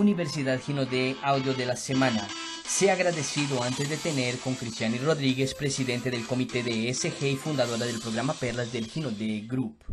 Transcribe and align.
Universidad 0.00 0.58
Gino 0.62 0.86
de 0.86 1.14
Audio 1.22 1.52
de 1.52 1.66
la 1.66 1.76
Semana. 1.76 2.26
Sea 2.64 2.94
agradecido 2.94 3.62
antes 3.62 3.90
de 3.90 3.98
tener 3.98 4.38
con 4.38 4.54
Cristiani 4.54 4.96
Rodríguez, 4.96 5.54
presidente 5.54 6.10
del 6.10 6.26
comité 6.26 6.62
de 6.62 6.88
ESG 6.88 7.22
y 7.24 7.36
fundadora 7.36 7.84
del 7.84 8.00
programa 8.00 8.32
Perlas 8.32 8.72
del 8.72 8.90
Gino 8.90 9.10
de 9.10 9.42
Group. 9.42 9.84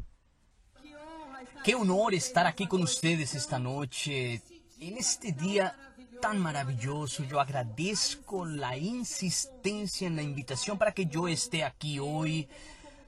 Qué 1.62 1.75
honor 1.75 2.13
estar 2.13 2.48
aquí 2.48 2.67
con 2.67 2.81
ustedes 2.84 3.35
esta 3.35 3.59
noche, 3.59 4.41
en 4.80 4.98
este 4.98 5.34
día 5.34 5.75
tan 6.21 6.39
maravilloso. 6.39 7.26
Yo 7.26 7.41
agradezco 7.41 8.45
la 8.45 8.77
insistencia 8.77 10.08
en 10.08 10.16
la 10.16 10.21
invitación 10.21 10.77
para 10.77 10.94
que 10.94 11.08
yo 11.08 11.27
esté 11.27 11.66
aquí 11.66 11.99
hoy. 11.99 12.48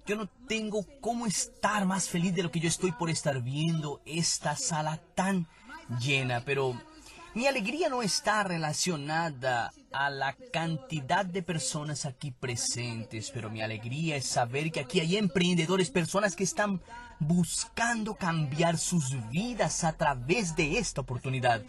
Yo 0.05 0.17
no 0.17 0.27
tengo 0.49 0.85
cómo 0.99 1.25
estar 1.27 1.85
más 1.85 2.09
feliz 2.09 2.35
de 2.35 2.43
lo 2.43 2.51
que 2.51 2.59
yo 2.59 2.67
estoy 2.67 2.91
por 2.91 3.09
estar 3.09 3.41
viendo 3.41 4.01
esta 4.05 4.57
sala 4.57 4.99
tan 5.15 5.47
llena, 6.01 6.43
pero 6.45 6.75
mi 7.39 7.47
alegría 7.47 7.87
no 7.87 8.01
está 8.01 8.43
relacionada 8.43 9.71
a 9.93 10.09
la 10.09 10.35
cantidad 10.51 11.23
de 11.23 11.41
personas 11.41 12.05
aquí 12.05 12.31
presentes, 12.31 13.31
pero 13.33 13.49
mi 13.49 13.61
alegría 13.61 14.17
es 14.17 14.25
saber 14.27 14.73
que 14.73 14.81
aquí 14.81 14.99
hay 14.99 15.15
emprendedores, 15.15 15.89
personas 15.89 16.35
que 16.35 16.43
están 16.43 16.81
buscando 17.17 18.15
cambiar 18.15 18.77
sus 18.77 19.15
vidas 19.29 19.85
a 19.85 19.93
través 19.93 20.53
de 20.57 20.79
esta 20.79 20.99
oportunidad, 20.99 21.61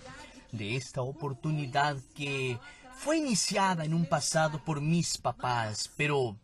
de 0.51 0.75
esta 0.75 1.03
oportunidad 1.03 1.97
que 2.17 2.59
fue 2.97 3.19
iniciada 3.19 3.85
en 3.85 3.95
un 3.95 4.07
pasado 4.07 4.65
por 4.65 4.81
mis 4.81 5.19
papás, 5.19 5.89
pero 5.97 6.37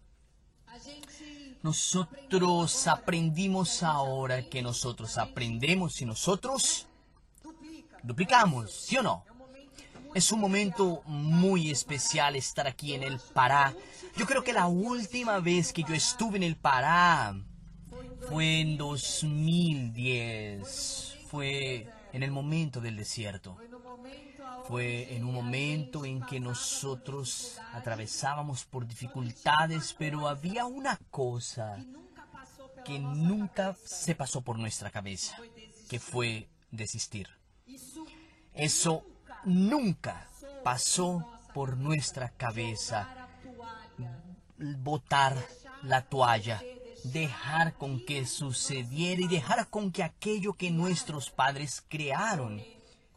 nosotros 1.65 2.87
aprendimos 2.87 3.83
ahora 3.83 4.49
que 4.49 4.63
nosotros 4.63 5.19
aprendemos 5.19 6.01
y 6.01 6.05
nosotros 6.05 6.87
duplicamos, 8.07 8.73
¿sí 8.73 8.97
o 8.97 9.03
no? 9.03 9.25
Es 10.15 10.33
un 10.33 10.41
momento 10.41 11.03
muy 11.05 11.71
especial 11.71 12.37
estar 12.37 12.67
aquí 12.67 12.95
en 12.95 13.03
el 13.03 13.21
Pará. 13.35 13.75
Yo 14.17 14.25
creo 14.25 14.43
que 14.43 14.55
la 14.55 14.67
última 14.67 15.41
vez 15.41 15.75
que 15.75 15.83
yo 15.83 15.93
estuve 15.95 16.39
en 16.39 16.43
el 16.43 16.57
Pará 16.57 17.37
fue 18.29 18.61
en 18.61 18.79
2010. 18.79 21.19
Fue 21.29 21.93
en 22.13 22.23
el 22.23 22.31
momento 22.31 22.81
del 22.81 22.97
desierto. 22.97 23.59
Fue 24.67 25.15
en 25.15 25.25
un 25.25 25.35
momento 25.35 26.07
en 26.07 26.23
que 26.23 26.41
nosotros 26.41 27.59
atravesábamos 27.75 28.65
por 28.65 28.87
dificultades, 28.87 29.95
pero 29.99 30.29
había 30.29 30.65
una 30.65 30.99
cosa 31.11 31.85
que 32.85 32.99
nunca 32.99 33.77
se 33.85 34.15
pasó 34.15 34.41
por 34.41 34.59
nuestra 34.59 34.91
cabeza, 34.91 35.37
que 35.89 36.01
fue 36.01 36.49
desistir. 36.71 37.29
Eso 38.57 39.05
nunca 39.45 40.27
pasó 40.65 41.25
por 41.55 41.77
nuestra 41.77 42.31
cabeza. 42.31 43.29
Botar 44.59 45.37
la 45.83 46.03
toalla, 46.03 46.63
dejar 47.05 47.75
con 47.75 48.05
que 48.05 48.27
sucediera 48.27 49.21
y 49.21 49.29
dejar 49.29 49.69
con 49.69 49.93
que 49.93 50.03
aquello 50.03 50.55
que 50.55 50.71
nuestros 50.71 51.31
padres 51.31 51.85
crearon, 51.87 52.63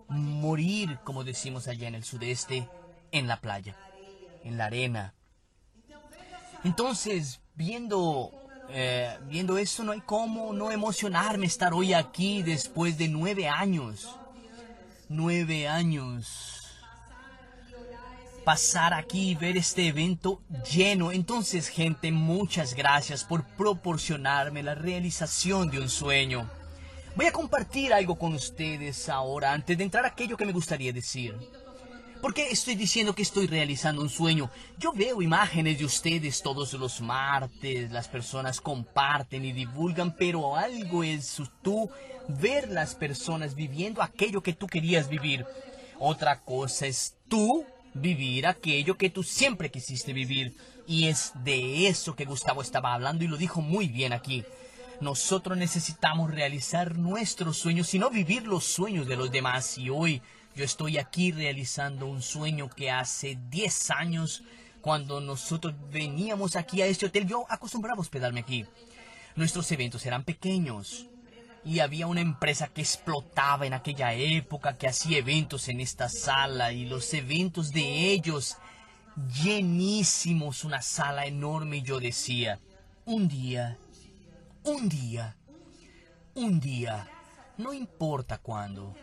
morir, 0.10 1.00
como 1.06 1.24
decimos 1.24 1.68
allá 1.68 1.88
en 1.88 1.96
el 1.96 2.04
sudeste, 2.04 2.68
en 3.12 3.28
la 3.28 3.40
playa, 3.40 3.78
en 4.44 4.58
la 4.58 4.66
arena. 4.66 5.14
Entonces, 6.66 7.40
viendo 7.56 8.34
eh, 8.72 9.18
viendo 9.24 9.58
eso, 9.58 9.84
no 9.84 9.94
hay 9.94 10.02
cómo 10.02 10.54
no 10.54 10.70
emocionarme 10.70 11.48
estar 11.48 11.74
hoy 11.74 11.94
aquí 11.94 12.44
después 12.44 12.98
de 12.98 13.08
nueve 13.08 13.48
años 13.48 14.19
nueve 15.10 15.68
años 15.68 16.60
pasar 18.46 18.94
aquí 18.94 19.32
y 19.32 19.36
ver 19.36 19.58
este 19.58 19.88
evento 19.88 20.42
lleno. 20.72 21.12
Entonces, 21.12 21.68
gente, 21.68 22.12
muchas 22.12 22.74
gracias 22.74 23.24
por 23.24 23.44
proporcionarme 23.44 24.64
la 24.64 24.74
realización 24.74 25.70
de 25.70 25.80
un 25.80 25.90
sueño. 25.90 26.50
Voy 27.16 27.28
a 27.28 27.32
compartir 27.32 27.94
algo 27.94 28.18
con 28.18 28.34
ustedes 28.34 29.10
ahora, 29.10 29.54
antes 29.54 29.78
de 29.78 29.84
entrar 29.84 30.06
a 30.06 30.08
aquello 30.10 30.38
que 30.38 30.46
me 30.46 30.52
gustaría 30.52 30.94
decir. 30.94 31.36
¿Por 32.22 32.34
qué 32.34 32.50
estoy 32.50 32.76
diciendo 32.76 33.16
que 33.16 33.22
estoy 33.22 33.48
realizando 33.48 34.02
un 34.02 34.10
sueño? 34.10 34.50
Yo 34.78 34.92
veo 34.92 35.22
imágenes 35.22 35.80
de 35.80 35.86
ustedes 35.86 36.42
todos 36.42 36.74
los 36.74 37.00
martes, 37.00 37.90
las 37.92 38.10
personas 38.10 38.60
comparten 38.60 39.46
y 39.46 39.54
divulgan, 39.54 40.14
pero 40.18 40.58
algo 40.58 41.04
es 41.06 41.42
tú 41.62 41.90
ver 42.28 42.68
las 42.70 42.94
personas 42.94 43.56
viviendo 43.56 44.02
aquello 44.02 44.44
que 44.44 44.52
tú 44.52 44.68
querías 44.68 45.08
vivir. 45.08 45.46
Otra 45.98 46.42
cosa 46.42 46.88
es 46.88 47.16
tú 47.30 47.66
vivir 47.94 48.48
aquello 48.48 48.98
que 48.98 49.10
tú 49.10 49.24
siempre 49.24 49.72
quisiste 49.72 50.12
vivir. 50.12 50.58
Y 50.88 51.08
es 51.08 51.32
de 51.46 51.88
eso 51.88 52.18
que 52.18 52.26
Gustavo 52.26 52.62
estaba 52.62 52.94
hablando 52.94 53.24
y 53.24 53.28
lo 53.30 53.38
dijo 53.38 53.62
muy 53.62 53.88
bien 53.88 54.12
aquí. 54.12 54.44
Nosotros 55.00 55.58
necesitamos 55.58 56.32
realizar 56.32 56.98
nuestros 56.98 57.58
sueños 57.58 57.94
y 57.94 58.00
no 58.00 58.10
vivir 58.10 58.46
los 58.46 58.66
sueños 58.66 59.08
de 59.08 59.16
los 59.16 59.32
demás. 59.32 59.78
Y 59.78 59.90
hoy 59.90 60.22
yo 60.56 60.64
estoy 60.64 60.98
aquí 60.98 61.32
realizando 61.32 62.06
un 62.08 62.22
sueño 62.22 62.70
que 62.70 62.92
hace 62.92 63.38
10 63.50 63.92
años, 63.92 64.44
cuando 64.82 65.20
nosotros 65.20 65.74
veníamos 65.92 66.56
aquí 66.56 66.82
a 66.82 66.86
este 66.86 67.06
hotel, 67.06 67.28
yo 67.28 67.46
acostumbraba 67.50 67.98
a 67.98 68.02
hospedarme 68.02 68.42
aquí. 68.42 68.66
Nuestros 69.36 69.72
eventos 69.72 70.06
eran 70.06 70.24
pequeños 70.24 71.08
y 71.64 71.80
había 71.80 72.08
una 72.08 72.22
empresa 72.22 72.68
que 72.68 72.82
explotaba 72.82 73.66
en 73.66 73.74
aquella 73.74 74.14
época, 74.14 74.78
que 74.78 74.88
hacía 74.88 75.20
eventos 75.20 75.68
en 75.68 75.82
esta 75.82 76.10
sala 76.10 76.72
y 76.72 76.86
los 76.86 77.14
eventos 77.14 77.72
de 77.72 78.12
ellos 78.12 78.58
llenísimos, 79.44 80.64
una 80.64 80.82
sala 80.82 81.26
enorme 81.26 81.78
y 81.78 81.82
yo 81.82 82.00
decía, 82.00 82.60
un 83.06 83.28
día, 83.28 83.78
un 84.64 84.88
día, 84.88 85.36
un 86.36 86.60
día, 86.60 87.08
no 87.58 87.74
importa 87.74 88.38
cuándo, 88.38 88.96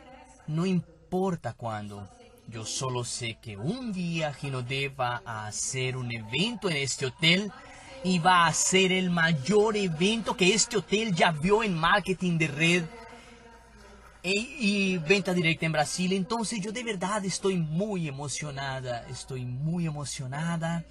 no 0.46 0.64
importa 0.64 0.95
importa 1.06 1.52
cuándo. 1.52 2.08
Yo 2.48 2.64
solo 2.64 3.04
sé 3.04 3.38
que 3.40 3.56
un 3.56 3.92
día 3.92 4.32
Ginode 4.32 4.88
va 4.88 5.22
a 5.24 5.46
hacer 5.46 5.96
un 5.96 6.10
evento 6.10 6.68
en 6.68 6.78
este 6.78 7.06
hotel 7.06 7.52
y 8.02 8.18
va 8.18 8.48
a 8.48 8.52
ser 8.52 8.90
el 8.90 9.10
mayor 9.10 9.76
evento 9.76 10.36
que 10.36 10.52
este 10.52 10.78
hotel 10.78 11.14
ya 11.14 11.30
vio 11.30 11.62
en 11.62 11.78
marketing 11.78 12.38
de 12.38 12.48
red 12.48 12.84
e, 14.24 14.32
y, 14.32 14.98
venta 14.98 15.32
directa 15.32 15.66
en 15.66 15.72
Brasil. 15.72 16.12
Entonces 16.12 16.60
yo 16.60 16.72
de 16.72 16.82
verdad 16.82 17.24
estoy 17.24 17.56
muy 17.56 18.08
emocionada, 18.08 19.06
estoy 19.08 19.44
muy 19.44 19.86
emocionada. 19.86 20.84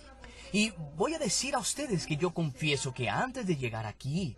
Y 0.54 0.72
voy 0.96 1.14
a 1.14 1.20
decir 1.20 1.56
a 1.56 1.60
ustedes 1.60 2.06
que 2.08 2.16
yo 2.16 2.34
confieso 2.34 2.94
que 2.94 3.10
antes 3.10 3.46
de 3.46 3.58
llegar 3.58 3.86
aquí, 3.86 4.38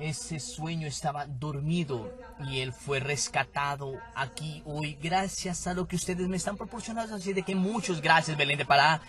ese 0.00 0.40
sueño 0.40 0.86
estaba 0.86 1.26
dormido 1.26 2.12
y 2.48 2.60
él 2.60 2.72
fue 2.72 3.00
rescatado 3.00 3.94
aquí 4.14 4.62
hoy 4.64 4.98
gracias 5.00 5.66
a 5.66 5.74
lo 5.74 5.86
que 5.86 5.96
ustedes 5.96 6.26
me 6.28 6.36
están 6.36 6.56
proporcionando. 6.56 7.14
Así 7.14 7.32
de 7.32 7.42
que 7.42 7.54
muchas 7.54 8.00
gracias 8.00 8.36
Belén 8.36 8.58
de 8.58 8.64
Pará. 8.64 9.00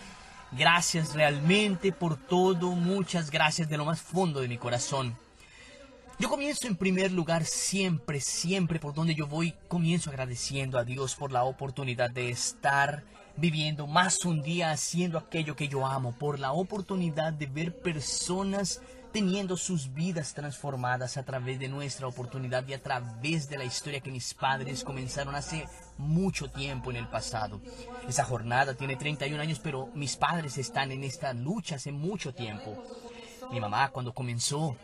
Gracias 0.52 1.14
realmente 1.14 1.92
por 1.92 2.16
todo. 2.16 2.72
Muchas 2.72 3.30
gracias 3.30 3.68
de 3.68 3.78
lo 3.78 3.86
más 3.86 4.00
fondo 4.00 4.40
de 4.40 4.48
mi 4.48 4.58
corazón. 4.58 5.16
Yo 6.18 6.28
comienzo 6.28 6.68
en 6.68 6.76
primer 6.76 7.10
lugar 7.10 7.44
siempre, 7.44 8.20
siempre 8.20 8.78
por 8.78 8.94
donde 8.94 9.14
yo 9.14 9.26
voy, 9.26 9.54
comienzo 9.68 10.10
agradeciendo 10.10 10.78
a 10.78 10.84
Dios 10.84 11.16
por 11.16 11.32
la 11.32 11.44
oportunidad 11.44 12.10
de 12.10 12.28
estar 12.30 13.02
viviendo 13.36 13.86
más 13.86 14.24
un 14.24 14.42
día 14.42 14.70
haciendo 14.70 15.18
aquello 15.18 15.56
que 15.56 15.68
yo 15.68 15.86
amo, 15.86 16.12
por 16.12 16.38
la 16.38 16.52
oportunidad 16.52 17.32
de 17.32 17.46
ver 17.46 17.74
personas 17.76 18.82
teniendo 19.12 19.56
sus 19.56 19.92
vidas 19.92 20.32
transformadas 20.32 21.16
a 21.16 21.24
través 21.24 21.58
de 21.58 21.68
nuestra 21.68 22.06
oportunidad 22.06 22.66
y 22.66 22.72
a 22.72 22.82
través 22.82 23.48
de 23.48 23.58
la 23.58 23.64
historia 23.64 24.00
que 24.00 24.10
mis 24.10 24.32
padres 24.32 24.82
comenzaron 24.82 25.34
hace 25.34 25.68
mucho 25.98 26.50
tiempo 26.50 26.90
en 26.90 26.96
el 26.96 27.08
pasado. 27.08 27.60
Esa 28.08 28.24
jornada 28.24 28.74
tiene 28.74 28.96
31 28.96 29.40
años, 29.40 29.60
pero 29.60 29.90
mis 29.94 30.16
padres 30.16 30.56
están 30.56 30.92
en 30.92 31.04
esta 31.04 31.34
lucha 31.34 31.76
hace 31.76 31.92
mucho 31.92 32.34
tiempo. 32.34 32.82
Mi 33.50 33.60
mamá 33.60 33.90
cuando 33.90 34.14
comenzó 34.14 34.76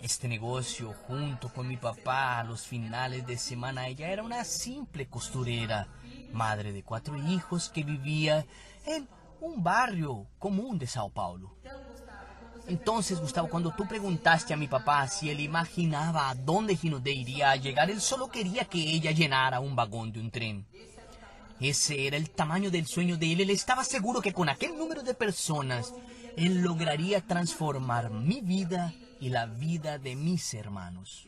este 0.00 0.26
negocio 0.26 0.94
junto 1.06 1.52
con 1.52 1.68
mi 1.68 1.76
papá 1.76 2.38
a 2.38 2.44
los 2.44 2.66
finales 2.66 3.26
de 3.26 3.36
semana, 3.36 3.88
ella 3.88 4.08
era 4.08 4.22
una 4.22 4.44
simple 4.44 5.06
costurera, 5.06 5.88
madre 6.32 6.72
de 6.72 6.82
cuatro 6.82 7.18
hijos 7.18 7.68
que 7.68 7.84
vivía 7.84 8.46
en 8.86 9.06
un 9.40 9.62
barrio 9.62 10.26
común 10.38 10.78
de 10.78 10.86
Sao 10.86 11.10
Paulo. 11.10 11.56
Entonces, 12.66 13.20
Gustavo, 13.20 13.48
cuando 13.48 13.72
tú 13.72 13.86
preguntaste 13.86 14.54
a 14.54 14.56
mi 14.56 14.68
papá 14.68 15.08
si 15.08 15.30
él 15.30 15.40
imaginaba 15.40 16.30
a 16.30 16.34
dónde 16.34 16.76
Ginode 16.76 17.12
iría 17.12 17.50
a 17.50 17.56
llegar, 17.56 17.90
él 17.90 18.00
solo 18.00 18.28
quería 18.28 18.64
que 18.64 18.78
ella 18.78 19.10
llenara 19.10 19.60
un 19.60 19.74
vagón 19.74 20.12
de 20.12 20.20
un 20.20 20.30
tren. 20.30 20.66
Ese 21.60 22.06
era 22.06 22.16
el 22.16 22.30
tamaño 22.30 22.70
del 22.70 22.86
sueño 22.86 23.16
de 23.16 23.32
él. 23.32 23.40
Él 23.42 23.50
estaba 23.50 23.84
seguro 23.84 24.22
que 24.22 24.32
con 24.32 24.48
aquel 24.48 24.78
número 24.78 25.02
de 25.02 25.14
personas, 25.14 25.92
él 26.36 26.62
lograría 26.62 27.20
transformar 27.20 28.10
mi 28.10 28.40
vida 28.40 28.94
y 29.20 29.28
la 29.28 29.46
vida 29.46 29.98
de 29.98 30.16
mis 30.16 30.54
hermanos. 30.54 31.26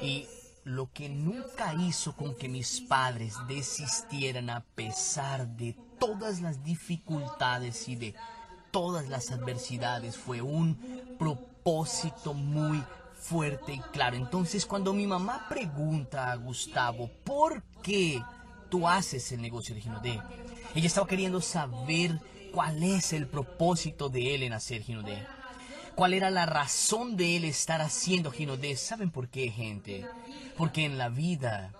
Y 0.00 0.26
lo 0.64 0.92
que 0.92 1.08
nunca 1.08 1.74
hizo 1.74 2.14
con 2.14 2.36
que 2.36 2.48
mis 2.48 2.80
padres 2.82 3.34
desistieran 3.48 4.50
a 4.50 4.60
pesar 4.60 5.48
de 5.48 5.74
todas 5.98 6.40
las 6.40 6.62
dificultades 6.62 7.88
y 7.88 7.96
de 7.96 8.14
todas 8.70 9.08
las 9.08 9.30
adversidades 9.30 10.16
fue 10.16 10.40
un 10.40 10.76
propósito 11.18 12.34
muy 12.34 12.82
fuerte 13.14 13.74
y 13.74 13.80
claro. 13.92 14.16
Entonces 14.16 14.66
cuando 14.66 14.92
mi 14.92 15.06
mamá 15.06 15.46
pregunta 15.48 16.32
a 16.32 16.36
Gustavo, 16.36 17.10
¿por 17.24 17.62
qué 17.82 18.22
tú 18.68 18.88
haces 18.88 19.30
el 19.32 19.42
negocio 19.42 19.74
de 19.74 19.80
Ginodé? 19.80 20.20
Ella 20.74 20.86
estaba 20.86 21.06
queriendo 21.06 21.40
saber 21.40 22.18
cuál 22.52 22.82
es 22.82 23.12
el 23.12 23.26
propósito 23.26 24.08
de 24.08 24.34
él 24.34 24.42
en 24.42 24.52
hacer 24.52 24.82
Ginodé. 24.82 25.26
¿Cuál 25.94 26.14
era 26.14 26.30
la 26.30 26.46
razón 26.46 27.16
de 27.16 27.36
él 27.36 27.44
estar 27.44 27.82
haciendo 27.82 28.30
Ginodé? 28.30 28.76
¿Saben 28.76 29.10
por 29.10 29.28
qué, 29.28 29.50
gente? 29.50 30.06
Porque 30.56 30.84
en 30.84 30.96
la 30.96 31.08
vida 31.08 31.72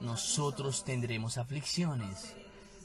nosotros 0.00 0.84
tendremos 0.84 1.36
aflicciones, 1.36 2.34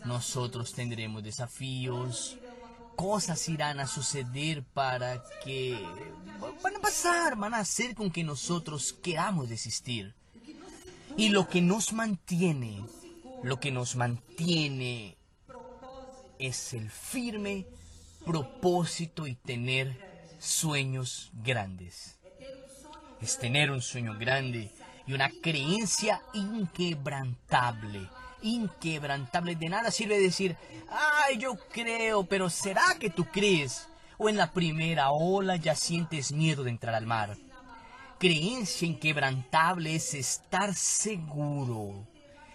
nosotros 0.06 0.74
tendremos 0.74 1.24
desafíos, 1.24 2.38
cosas 3.01 3.50
irán 3.50 3.80
a 3.80 3.88
suceder 3.88 4.63
para 4.63 5.24
que 5.44 5.75
van 6.62 6.75
a 6.75 6.80
pasar, 6.80 7.36
van 7.36 7.56
a 7.56 7.57
hacer 7.57 7.95
con 7.95 8.12
que 8.12 8.24
nosotros 8.24 8.94
queramos 8.94 9.50
desistir. 9.50 10.13
Y 11.18 11.30
lo 11.30 11.50
que 11.50 11.62
nos 11.62 11.94
mantiene, 11.94 12.86
lo 13.42 13.59
que 13.59 13.71
nos 13.71 13.95
mantiene 13.95 15.18
es 16.38 16.74
el 16.74 16.92
firme 16.92 17.65
propósito 18.24 19.25
y 19.25 19.33
tener 19.33 20.36
sueños 20.39 21.31
grandes. 21.33 22.19
Es 23.19 23.39
tener 23.39 23.71
un 23.71 23.81
sueño 23.81 24.15
grande 24.19 24.71
y 25.07 25.13
una 25.13 25.31
creencia 25.42 26.21
inquebrantable 26.36 28.07
inquebrantable. 28.42 29.56
De 29.56 29.70
nada 29.70 29.92
sirve 29.92 30.20
decir, 30.20 30.58
ay, 30.90 31.38
yo 31.38 31.56
creo, 31.72 32.24
pero 32.26 32.50
¿será 32.50 32.96
que 33.00 33.10
tú 33.10 33.26
crees? 33.26 33.88
O 34.18 34.30
en 34.30 34.38
la 34.38 34.52
primera 34.52 35.12
ola 35.12 35.56
ya 35.56 35.76
sientes 35.76 36.32
miedo 36.32 36.64
de 36.64 36.70
entrar 36.70 36.96
al 36.96 37.06
mar. 37.06 37.38
Creencia 38.20 38.88
inquebrantable 38.88 39.96
es 39.96 40.14
estar 40.14 40.76
seguro, 40.76 42.08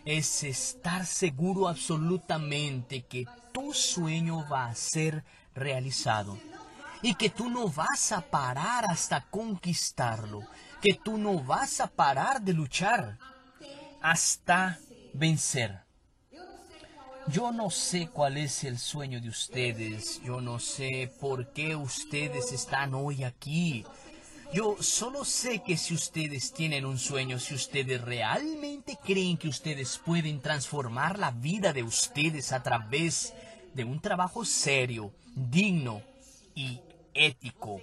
es 0.05 0.45
estar 0.45 1.05
seguro 1.05 1.67
absolutamente 1.67 3.03
que 3.03 3.27
tu 3.53 3.75
sueño 3.75 4.49
va 4.49 4.67
a 4.67 4.75
ser 4.77 5.25
realizado 5.55 6.39
y 7.03 7.15
que 7.15 7.31
tú 7.31 7.51
no 7.51 7.69
vas 7.69 8.13
a 8.13 8.21
parar 8.21 8.85
hasta 8.89 9.23
conquistarlo, 9.23 10.43
que 10.81 10.95
tú 10.95 11.19
no 11.19 11.43
vas 11.43 11.81
a 11.81 11.89
parar 11.89 12.41
de 12.41 12.53
luchar 12.53 13.19
hasta 14.01 14.79
vencer. 15.17 15.81
Yo 17.29 17.51
no 17.51 17.71
sé 17.71 18.09
cuál 18.09 18.37
es 18.37 18.63
el 18.63 18.79
sueño 18.79 19.21
de 19.21 19.29
ustedes, 19.29 20.23
yo 20.23 20.41
no 20.41 20.61
sé 20.61 21.13
por 21.21 21.53
qué 21.53 21.75
ustedes 21.75 22.53
están 22.53 22.95
hoy 22.95 23.25
aquí. 23.25 23.85
Yo 24.53 24.77
solo 24.81 25.25
sé 25.25 25.61
que 25.61 25.77
si 25.77 25.93
ustedes 25.93 26.53
tienen 26.53 26.87
un 26.87 26.99
sueño, 26.99 27.41
si 27.41 27.55
ustedes 27.55 28.01
realmente 28.01 28.97
creen 29.05 29.39
que 29.39 29.49
ustedes 29.49 29.99
pueden 29.99 30.41
transformar 30.41 31.19
la 31.19 31.33
vida 31.33 31.73
de 31.73 31.83
ustedes 31.83 32.53
a 32.53 32.63
través 32.63 33.35
de 33.75 33.83
un 33.83 34.01
trabajo 34.01 34.45
serio, 34.45 35.13
digno 35.35 36.01
y 36.55 36.81
ético, 37.13 37.81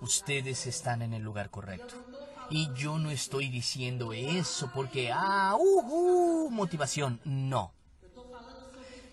ustedes 0.00 0.66
están 0.66 1.02
en 1.02 1.12
el 1.12 1.22
lugar 1.22 1.50
correcto. 1.50 2.09
Y 2.50 2.68
yo 2.74 2.98
no 2.98 3.10
estoy 3.10 3.48
diciendo 3.48 4.12
eso 4.12 4.70
porque, 4.74 5.10
ah, 5.12 5.54
uh, 5.56 6.50
motivación. 6.50 7.20
No. 7.24 7.72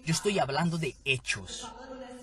Yo 0.04 0.12
estoy 0.12 0.40
hablando 0.40 0.78
de 0.80 0.96
hechos. 1.06 1.68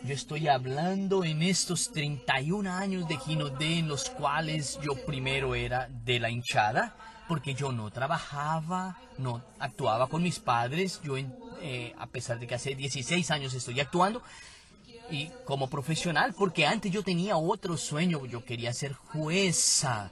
Yo 0.05 0.13
estoy 0.13 0.49
hablando 0.49 1.23
en 1.25 1.43
estos 1.43 1.93
31 1.93 2.71
años 2.71 3.07
de 3.09 3.17
Ginodé 3.17 3.79
en 3.79 3.89
los 3.89 4.11
cuales 4.11 4.79
yo 4.83 4.95
primero 5.07 5.55
era 5.55 5.89
de 5.89 6.19
la 6.19 6.31
hinchada, 6.31 6.97
porque 7.29 7.55
yo 7.55 7.73
no 7.73 7.91
trabajaba, 7.91 8.99
no 9.17 9.43
actuaba 9.59 10.09
con 10.09 10.23
mis 10.23 10.41
padres. 10.41 11.01
Yo, 11.05 11.17
eh, 11.17 11.95
a 11.97 12.07
pesar 12.07 12.39
de 12.41 12.47
que 12.47 12.57
hace 12.57 12.75
16 12.75 13.31
años 13.31 13.55
estoy 13.55 13.81
actuando, 13.81 14.21
y 15.11 15.31
como 15.45 15.69
profesional, 15.69 16.35
porque 16.37 16.67
antes 16.67 16.91
yo 16.91 17.03
tenía 17.03 17.37
otro 17.37 17.77
sueño, 17.77 18.27
yo 18.27 18.45
quería 18.45 18.73
ser 18.73 18.95
jueza, 18.95 20.11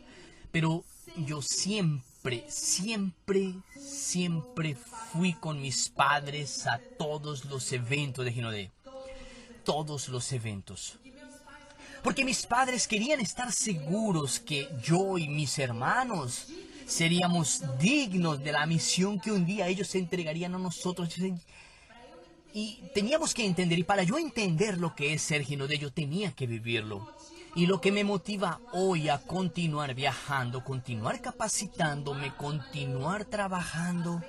pero 0.50 0.84
yo 1.16 1.42
siempre, 1.42 2.44
siempre, 2.48 3.54
siempre 3.78 4.76
fui 5.12 5.34
con 5.34 5.60
mis 5.60 5.88
padres 5.88 6.66
a 6.66 6.80
todos 6.98 7.44
los 7.44 7.72
eventos 7.72 8.24
de 8.24 8.32
Ginodé. 8.32 8.70
Todos 9.64 10.08
los 10.08 10.32
eventos. 10.32 10.98
Porque 12.02 12.24
mis 12.24 12.46
padres 12.46 12.88
querían 12.88 13.20
estar 13.20 13.52
seguros 13.52 14.40
que 14.40 14.68
yo 14.82 15.18
y 15.18 15.28
mis 15.28 15.58
hermanos 15.58 16.48
seríamos 16.86 17.62
dignos 17.78 18.42
de 18.42 18.52
la 18.52 18.66
misión 18.66 19.20
que 19.20 19.30
un 19.30 19.46
día 19.46 19.68
ellos 19.68 19.94
entregarían 19.94 20.54
a 20.54 20.58
nosotros. 20.58 21.14
Y 22.52 22.80
teníamos 22.92 23.32
que 23.34 23.46
entender, 23.46 23.78
y 23.78 23.84
para 23.84 24.02
yo 24.02 24.18
entender 24.18 24.78
lo 24.78 24.94
que 24.94 25.12
es 25.12 25.22
ser 25.22 25.42
Ginodé, 25.44 25.78
yo 25.78 25.92
tenía 25.92 26.32
que 26.32 26.46
vivirlo. 26.46 27.08
Y 27.54 27.66
lo 27.66 27.82
que 27.82 27.92
me 27.92 28.02
motiva 28.02 28.60
hoy 28.72 29.10
a 29.10 29.18
continuar 29.18 29.94
viajando, 29.94 30.64
continuar 30.64 31.20
capacitándome, 31.20 32.34
continuar 32.34 33.26
trabajando, 33.26 34.22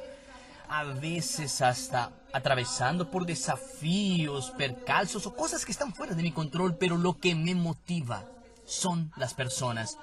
a 0.67 0.83
veces 0.83 1.61
hasta 1.61 2.11
atravesando 2.33 3.09
por 3.09 3.25
desafíos, 3.25 4.51
percalzos 4.57 5.25
o 5.25 5.33
cosas 5.33 5.63
que 5.63 5.71
están 5.71 5.93
fuera 5.93 6.15
de 6.15 6.23
mi 6.23 6.31
control, 6.33 6.75
pero 6.75 6.97
lo 6.97 7.17
que 7.17 7.33
me 7.33 7.55
motiva 7.55 8.25
son 8.65 9.13
las 9.15 9.33
personas. 9.33 9.97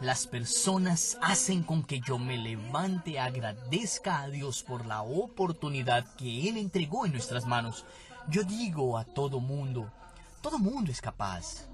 Las 0.00 0.26
personas 0.26 1.18
hacen 1.20 1.64
con 1.64 1.84
que 1.84 2.00
yo 2.00 2.18
me 2.18 2.38
levante, 2.38 3.20
agradezca 3.20 4.22
a 4.22 4.28
Dios 4.28 4.62
por 4.62 4.86
la 4.86 5.02
oportunidad 5.02 6.06
que 6.16 6.48
Él 6.48 6.56
entregó 6.56 7.04
en 7.04 7.12
nuestras 7.12 7.44
manos. 7.44 7.84
Yo 8.28 8.44
digo 8.44 8.96
a 8.96 9.04
todo 9.04 9.40
mundo, 9.40 9.92
todo 10.40 10.58
mundo 10.58 10.90
es 10.90 11.02
capaz. 11.02 11.66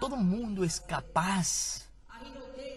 Todo 0.00 0.16
mundo 0.16 0.64
es 0.64 0.80
capaz 0.80 1.86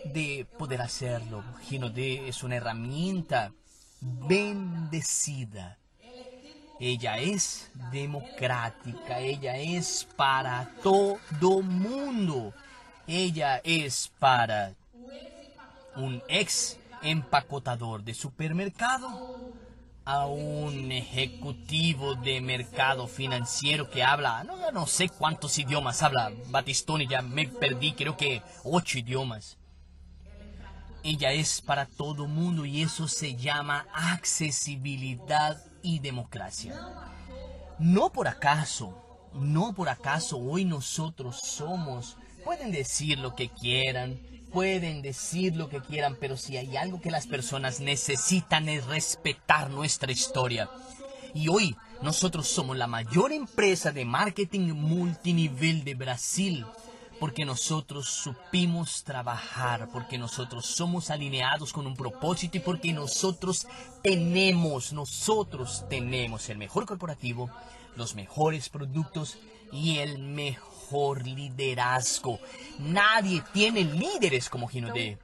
de 0.03 0.46
poder 0.58 0.82
hacerlo. 0.82 1.42
Ginodé 1.62 2.27
es 2.27 2.44
una 2.44 2.58
herramienta 2.58 3.53
bendecida. 4.01 5.77
Ella 6.80 7.20
es 7.20 7.72
democrática, 7.92 9.20
ella 9.20 9.58
es 9.58 10.06
para 10.18 10.70
todo 10.84 11.62
mundo. 11.62 12.53
Ella 13.08 13.62
es 13.63 14.12
para 14.20 14.74
un 15.96 16.22
ex 16.27 16.77
empacotador 17.01 18.03
de 18.03 18.13
supermercado 18.13 19.53
a 20.05 20.25
un 20.25 20.91
ejecutivo 20.91 22.15
de 22.15 22.41
mercado 22.41 23.07
financiero 23.07 23.89
que 23.89 24.03
habla, 24.03 24.43
no, 24.43 24.72
no 24.72 24.86
sé 24.86 25.10
cuántos 25.10 25.57
idiomas 25.57 26.03
habla 26.03 26.31
Batistoni, 26.50 27.07
ya 27.07 27.22
me 27.22 27.48
perdí, 27.48 27.93
creo 27.93 28.17
que 28.17 28.41
ocho 28.63 28.98
idiomas. 29.00 29.57
Ella 31.03 31.31
es 31.31 31.62
para 31.62 31.86
todo 31.86 32.27
mundo 32.27 32.65
y 32.65 32.81
eso 32.81 33.07
se 33.07 33.36
llama 33.36 33.86
accesibilidad 33.93 35.62
y 35.81 36.00
democracia. 36.00 36.79
No 37.79 38.12
por 38.12 38.27
acaso, 38.27 39.29
no 39.33 39.74
por 39.74 39.89
acaso 39.89 40.38
hoy 40.38 40.63
nosotros 40.63 41.39
somos, 41.43 42.17
pueden 42.43 42.72
decir 42.72 43.19
lo 43.19 43.36
que 43.36 43.50
quieran, 43.50 44.19
pueden 44.53 45.01
decir 45.01 45.55
lo 45.55 45.67
que 45.67 45.81
quieran, 45.81 46.15
pero 46.19 46.38
si 46.38 46.57
hay 46.57 46.77
algo 46.77 47.01
que 47.01 47.12
las 47.12 47.25
personas 47.25 47.79
necesitan 47.79 48.69
es 48.69 48.86
respetar 48.86 49.72
nuestra 49.72 50.12
historia. 50.12 50.69
Y 51.33 51.48
hoy 51.48 51.75
nosotros 52.03 52.48
somos 52.48 52.77
la 52.77 52.86
mayor 52.86 53.33
empresa 53.33 53.91
de 53.91 54.05
marketing 54.05 54.74
multinivel 54.74 55.83
de 55.83 55.95
Brasil, 55.95 56.65
porque 57.19 57.45
nosotros 57.45 58.07
supimos 58.07 59.03
trabajar, 59.03 59.89
porque 59.91 60.19
nosotros 60.19 60.67
somos 60.67 61.10
alineados 61.10 61.74
con 61.74 61.88
un 61.88 61.95
propósito 61.95 62.57
y 62.57 62.62
porque 62.62 62.93
nosotros 62.93 63.65
tenemos, 64.03 64.93
nosotros 64.93 65.83
tenemos 65.89 66.48
el 66.50 66.60
mejor 66.60 66.86
corporativo, 66.86 67.50
los 67.95 68.13
mejores 68.13 68.69
productos 68.69 69.38
y 69.72 69.98
el 69.98 70.19
mejor 70.19 70.73
liderazgo. 71.25 72.40
Nadie 72.80 73.44
tiene 73.54 73.84
líderes 73.84 74.50
como 74.50 74.68
Ginodé. 74.68 75.18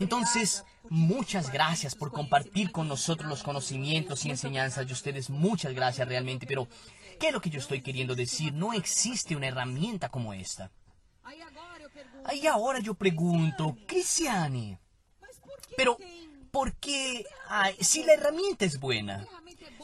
Entonces, 0.00 0.64
muchas 0.88 1.52
gracias 1.52 1.94
por 1.94 2.10
compartir 2.10 2.72
con 2.72 2.88
nosotros 2.88 3.28
los 3.28 3.42
conocimientos 3.42 4.24
y 4.24 4.30
enseñanzas 4.30 4.86
de 4.86 4.92
ustedes. 4.92 5.30
Muchas 5.30 5.74
gracias 5.74 6.08
realmente. 6.08 6.46
Pero, 6.46 6.68
¿qué 7.20 7.28
es 7.28 7.32
lo 7.32 7.40
que 7.40 7.50
yo 7.50 7.60
estoy 7.60 7.80
queriendo 7.82 8.14
decir? 8.14 8.52
No 8.52 8.72
existe 8.72 9.36
una 9.36 9.48
herramienta 9.48 10.08
como 10.08 10.34
esta. 10.34 10.70
Y 12.32 12.46
ahora 12.46 12.80
yo 12.80 12.94
pregunto, 12.94 13.76
Cristiane, 13.86 14.78
pero 15.76 15.96
Porque 16.50 17.24
ay, 17.48 17.74
si 17.80 18.04
la 18.04 18.12
herramienta 18.12 18.64
es 18.64 18.78
buena, 18.78 19.26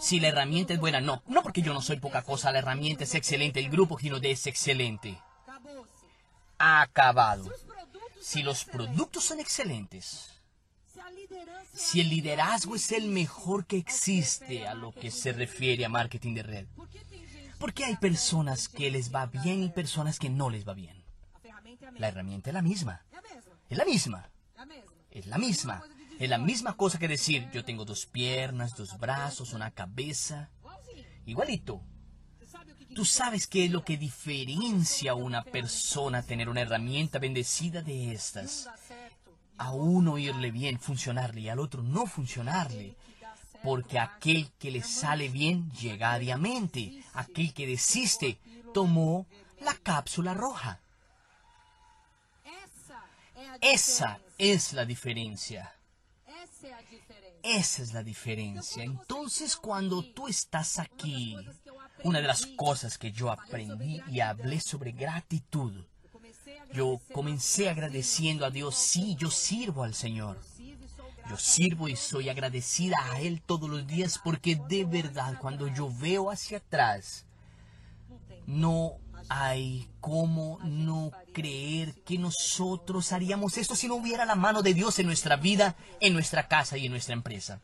si 0.00 0.18
la 0.18 0.28
herramienta 0.28 0.72
es 0.72 0.80
buena, 0.80 1.00
no, 1.00 1.22
no 1.26 1.42
porque 1.42 1.62
yo 1.62 1.74
no 1.74 1.82
soy 1.82 2.00
poca 2.00 2.22
cosa, 2.22 2.50
la 2.50 2.58
herramienta 2.58 3.04
es 3.04 3.14
excelente, 3.14 3.60
el 3.60 3.70
grupo 3.70 3.96
Ginodé 3.96 4.30
es 4.32 4.46
excelente. 4.46 5.18
Acabado. 6.58 7.50
Si 8.20 8.42
los 8.42 8.64
productos 8.64 9.24
son 9.24 9.40
excelentes, 9.40 10.30
si 11.74 12.00
el 12.00 12.10
liderazgo 12.10 12.74
es 12.74 12.92
el 12.92 13.08
mejor 13.08 13.66
que 13.66 13.76
existe 13.76 14.66
a 14.66 14.74
lo 14.74 14.92
que 14.92 15.10
se 15.10 15.32
refiere 15.32 15.84
a 15.84 15.88
marketing 15.88 16.34
de 16.34 16.42
red, 16.42 16.66
porque 17.58 17.84
hay 17.84 17.96
personas 17.96 18.68
que 18.68 18.90
les 18.90 19.14
va 19.14 19.26
bien 19.26 19.62
y 19.62 19.68
personas 19.68 20.18
que 20.18 20.30
no 20.30 20.50
les 20.50 20.66
va 20.66 20.74
bien. 20.74 21.04
La 21.98 22.08
herramienta 22.08 22.50
es 22.50 22.54
la 22.54 22.62
misma. 22.62 23.04
Es 23.68 23.78
la 23.78 23.84
misma. 23.84 24.30
Es 25.10 25.26
la 25.26 25.38
misma. 25.38 25.82
Es 26.20 26.28
la 26.28 26.36
misma 26.36 26.76
cosa 26.76 26.98
que 26.98 27.08
decir, 27.08 27.48
yo 27.50 27.64
tengo 27.64 27.86
dos 27.86 28.04
piernas, 28.04 28.76
dos 28.76 28.98
brazos, 28.98 29.54
una 29.54 29.70
cabeza. 29.70 30.50
Igualito. 31.24 31.80
Tú 32.94 33.06
sabes 33.06 33.46
qué 33.46 33.64
es 33.64 33.70
lo 33.70 33.86
que 33.86 33.96
diferencia 33.96 35.12
a 35.12 35.14
una 35.14 35.42
persona 35.42 36.22
tener 36.22 36.50
una 36.50 36.60
herramienta 36.60 37.18
bendecida 37.18 37.80
de 37.80 38.12
estas. 38.12 38.68
A 39.56 39.72
uno 39.72 40.18
irle 40.18 40.50
bien, 40.50 40.78
funcionarle, 40.78 41.40
y 41.40 41.48
al 41.48 41.58
otro 41.58 41.82
no 41.82 42.04
funcionarle. 42.04 42.96
Porque 43.62 43.98
aquel 43.98 44.50
que 44.58 44.70
le 44.70 44.82
sale 44.82 45.30
bien 45.30 45.70
llega 45.70 46.18
diariamente. 46.18 47.02
Aquel 47.14 47.54
que 47.54 47.66
desiste 47.66 48.38
tomó 48.74 49.26
la 49.62 49.72
cápsula 49.72 50.34
roja. 50.34 50.80
Esa 53.62 54.18
es 54.36 54.74
la 54.74 54.84
diferencia. 54.84 55.79
Esa 57.42 57.82
es 57.82 57.92
la 57.92 58.02
diferencia. 58.02 58.82
Entonces 58.82 59.56
cuando 59.56 60.02
tú 60.02 60.28
estás 60.28 60.78
aquí, 60.78 61.36
una 62.04 62.20
de 62.20 62.26
las 62.26 62.46
cosas 62.46 62.98
que 62.98 63.12
yo 63.12 63.30
aprendí 63.30 64.02
y 64.08 64.20
hablé 64.20 64.60
sobre 64.60 64.92
gratitud, 64.92 65.72
yo 66.72 67.00
comencé 67.12 67.68
agradeciendo 67.68 68.44
a 68.44 68.50
Dios, 68.50 68.76
sí, 68.76 69.16
yo 69.18 69.30
sirvo 69.30 69.84
al 69.84 69.94
Señor. 69.94 70.38
Yo 71.28 71.36
sirvo 71.36 71.88
y 71.88 71.96
soy 71.96 72.28
agradecida 72.28 72.96
a 73.12 73.20
Él 73.20 73.40
todos 73.40 73.70
los 73.70 73.86
días 73.86 74.20
porque 74.22 74.56
de 74.68 74.84
verdad 74.84 75.38
cuando 75.40 75.68
yo 75.68 75.88
veo 76.00 76.30
hacia 76.30 76.58
atrás, 76.58 77.24
no 78.46 78.98
hay 79.32 79.88
cómo 80.00 80.58
no 80.64 81.12
creer 81.32 81.94
que 82.02 82.18
nosotros 82.18 83.12
haríamos 83.12 83.56
esto 83.58 83.76
si 83.76 83.86
no 83.86 83.94
hubiera 83.94 84.24
la 84.24 84.34
mano 84.34 84.60
de 84.60 84.74
Dios 84.74 84.98
en 84.98 85.06
nuestra 85.06 85.36
vida, 85.36 85.76
en 86.00 86.14
nuestra 86.14 86.48
casa 86.48 86.76
y 86.76 86.86
en 86.86 86.92
nuestra 86.92 87.14
empresa. 87.14 87.60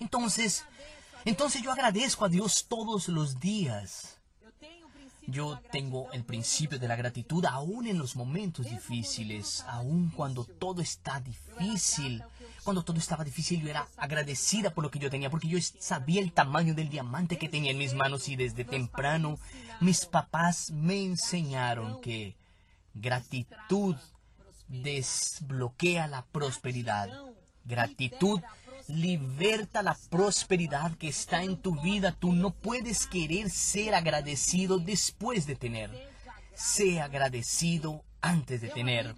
Entonces, 0.00 0.64
entonces 1.24 1.62
yo 1.62 1.70
agradezco 1.70 2.24
a 2.24 2.28
Dios 2.28 2.66
todos 2.68 3.06
los 3.06 3.38
días. 3.38 4.18
Yo 5.28 5.60
tengo 5.70 6.10
el 6.12 6.24
principio 6.24 6.80
de 6.80 6.88
la 6.88 6.96
gratitud 6.96 7.44
aún 7.44 7.86
en 7.86 7.98
los 7.98 8.16
momentos 8.16 8.66
difíciles, 8.68 9.64
aún 9.68 10.10
cuando 10.16 10.44
todo 10.44 10.82
está 10.82 11.20
difícil. 11.20 12.24
Cuando 12.66 12.82
todo 12.82 12.98
estaba 12.98 13.22
difícil 13.22 13.62
yo 13.62 13.68
era 13.68 13.86
agradecida 13.96 14.70
por 14.70 14.82
lo 14.82 14.90
que 14.90 14.98
yo 14.98 15.08
tenía, 15.08 15.30
porque 15.30 15.46
yo 15.46 15.56
sabía 15.78 16.20
el 16.20 16.32
tamaño 16.32 16.74
del 16.74 16.88
diamante 16.88 17.38
que 17.38 17.48
tenía 17.48 17.70
en 17.70 17.78
mis 17.78 17.94
manos 17.94 18.28
y 18.28 18.34
desde 18.34 18.64
temprano 18.64 19.38
mis 19.80 20.04
papás 20.04 20.72
me 20.72 21.00
enseñaron 21.04 22.00
que 22.00 22.34
gratitud 22.92 23.94
desbloquea 24.66 26.08
la 26.08 26.26
prosperidad. 26.26 27.08
Gratitud 27.64 28.40
liberta 28.88 29.84
la 29.84 29.96
prosperidad 30.10 30.96
que 30.96 31.06
está 31.06 31.44
en 31.44 31.58
tu 31.58 31.80
vida. 31.80 32.16
Tú 32.18 32.32
no 32.32 32.50
puedes 32.50 33.06
querer 33.06 33.48
ser 33.48 33.94
agradecido 33.94 34.78
después 34.78 35.46
de 35.46 35.54
tener. 35.54 36.10
Sé 36.52 37.00
agradecido 37.00 38.02
antes 38.20 38.60
de 38.60 38.70
tener. 38.70 39.14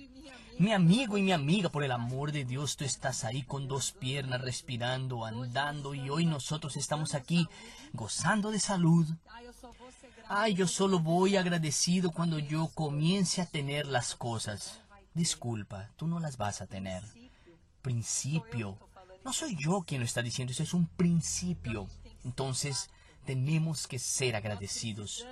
Mi 0.58 0.72
amigo 0.72 1.16
y 1.16 1.22
mi 1.22 1.30
amiga, 1.30 1.68
por 1.68 1.84
el 1.84 1.92
amor 1.92 2.32
de 2.32 2.44
Dios, 2.44 2.76
tú 2.76 2.84
estás 2.84 3.22
ahí 3.22 3.44
con 3.44 3.68
dos 3.68 3.92
piernas, 3.92 4.40
respirando, 4.40 5.24
andando, 5.24 5.94
y 5.94 6.10
hoy 6.10 6.26
nosotros 6.26 6.76
estamos 6.76 7.14
aquí 7.14 7.46
gozando 7.92 8.50
de 8.50 8.58
salud. 8.58 9.06
Ay, 10.26 10.54
yo 10.54 10.66
solo 10.66 10.98
voy 10.98 11.36
agradecido 11.36 12.10
cuando 12.10 12.40
yo 12.40 12.68
comience 12.74 13.40
a 13.40 13.46
tener 13.46 13.86
las 13.86 14.16
cosas. 14.16 14.80
Disculpa, 15.14 15.90
tú 15.96 16.08
no 16.08 16.18
las 16.18 16.36
vas 16.36 16.60
a 16.60 16.66
tener. 16.66 17.04
Principio. 17.80 18.76
No 19.24 19.32
soy 19.32 19.54
yo 19.54 19.82
quien 19.82 20.00
lo 20.00 20.06
está 20.06 20.22
diciendo, 20.22 20.50
eso 20.50 20.64
es 20.64 20.74
un 20.74 20.88
principio. 20.88 21.86
Entonces, 22.24 22.90
tenemos 23.24 23.86
que 23.86 24.00
ser 24.00 24.34
agradecidos. 24.34 25.24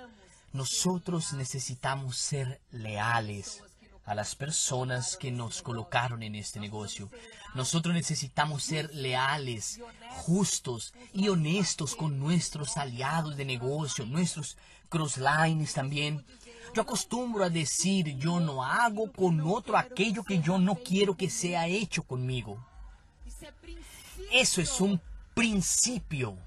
Nosotros 0.53 1.33
necesitamos 1.33 2.15
ser 2.15 2.61
leales 2.71 3.61
a 4.07 4.15
las 4.15 4.35
personas 4.35 5.17
que 5.17 5.31
nos 5.31 5.61
colocaron 5.61 6.23
en 6.23 6.33
este 6.35 6.61
negocio. 6.61 7.11
Nosotros 7.55 7.93
necesitamos 7.93 8.63
ser 8.63 8.89
leales, 8.95 9.81
justos 10.11 10.93
y 11.13 11.27
honestos 11.27 11.93
con 11.93 12.17
nuestros 12.17 12.77
aliados 12.77 13.35
de 13.35 13.43
negocio, 13.43 14.05
nuestros 14.05 14.57
crosslines 14.87 15.73
también. 15.73 16.25
Yo 16.73 16.83
acostumbro 16.83 17.43
a 17.43 17.49
decir, 17.49 18.17
yo 18.17 18.39
no 18.39 18.63
hago 18.63 19.11
con 19.11 19.41
otro 19.41 19.77
aquello 19.77 20.23
que 20.23 20.39
yo 20.39 20.57
no 20.57 20.75
quiero 20.75 21.17
que 21.17 21.29
sea 21.29 21.67
hecho 21.67 22.01
conmigo. 22.03 22.65
Eso 24.31 24.61
es 24.61 24.79
un 24.79 25.01
principio. 25.33 26.37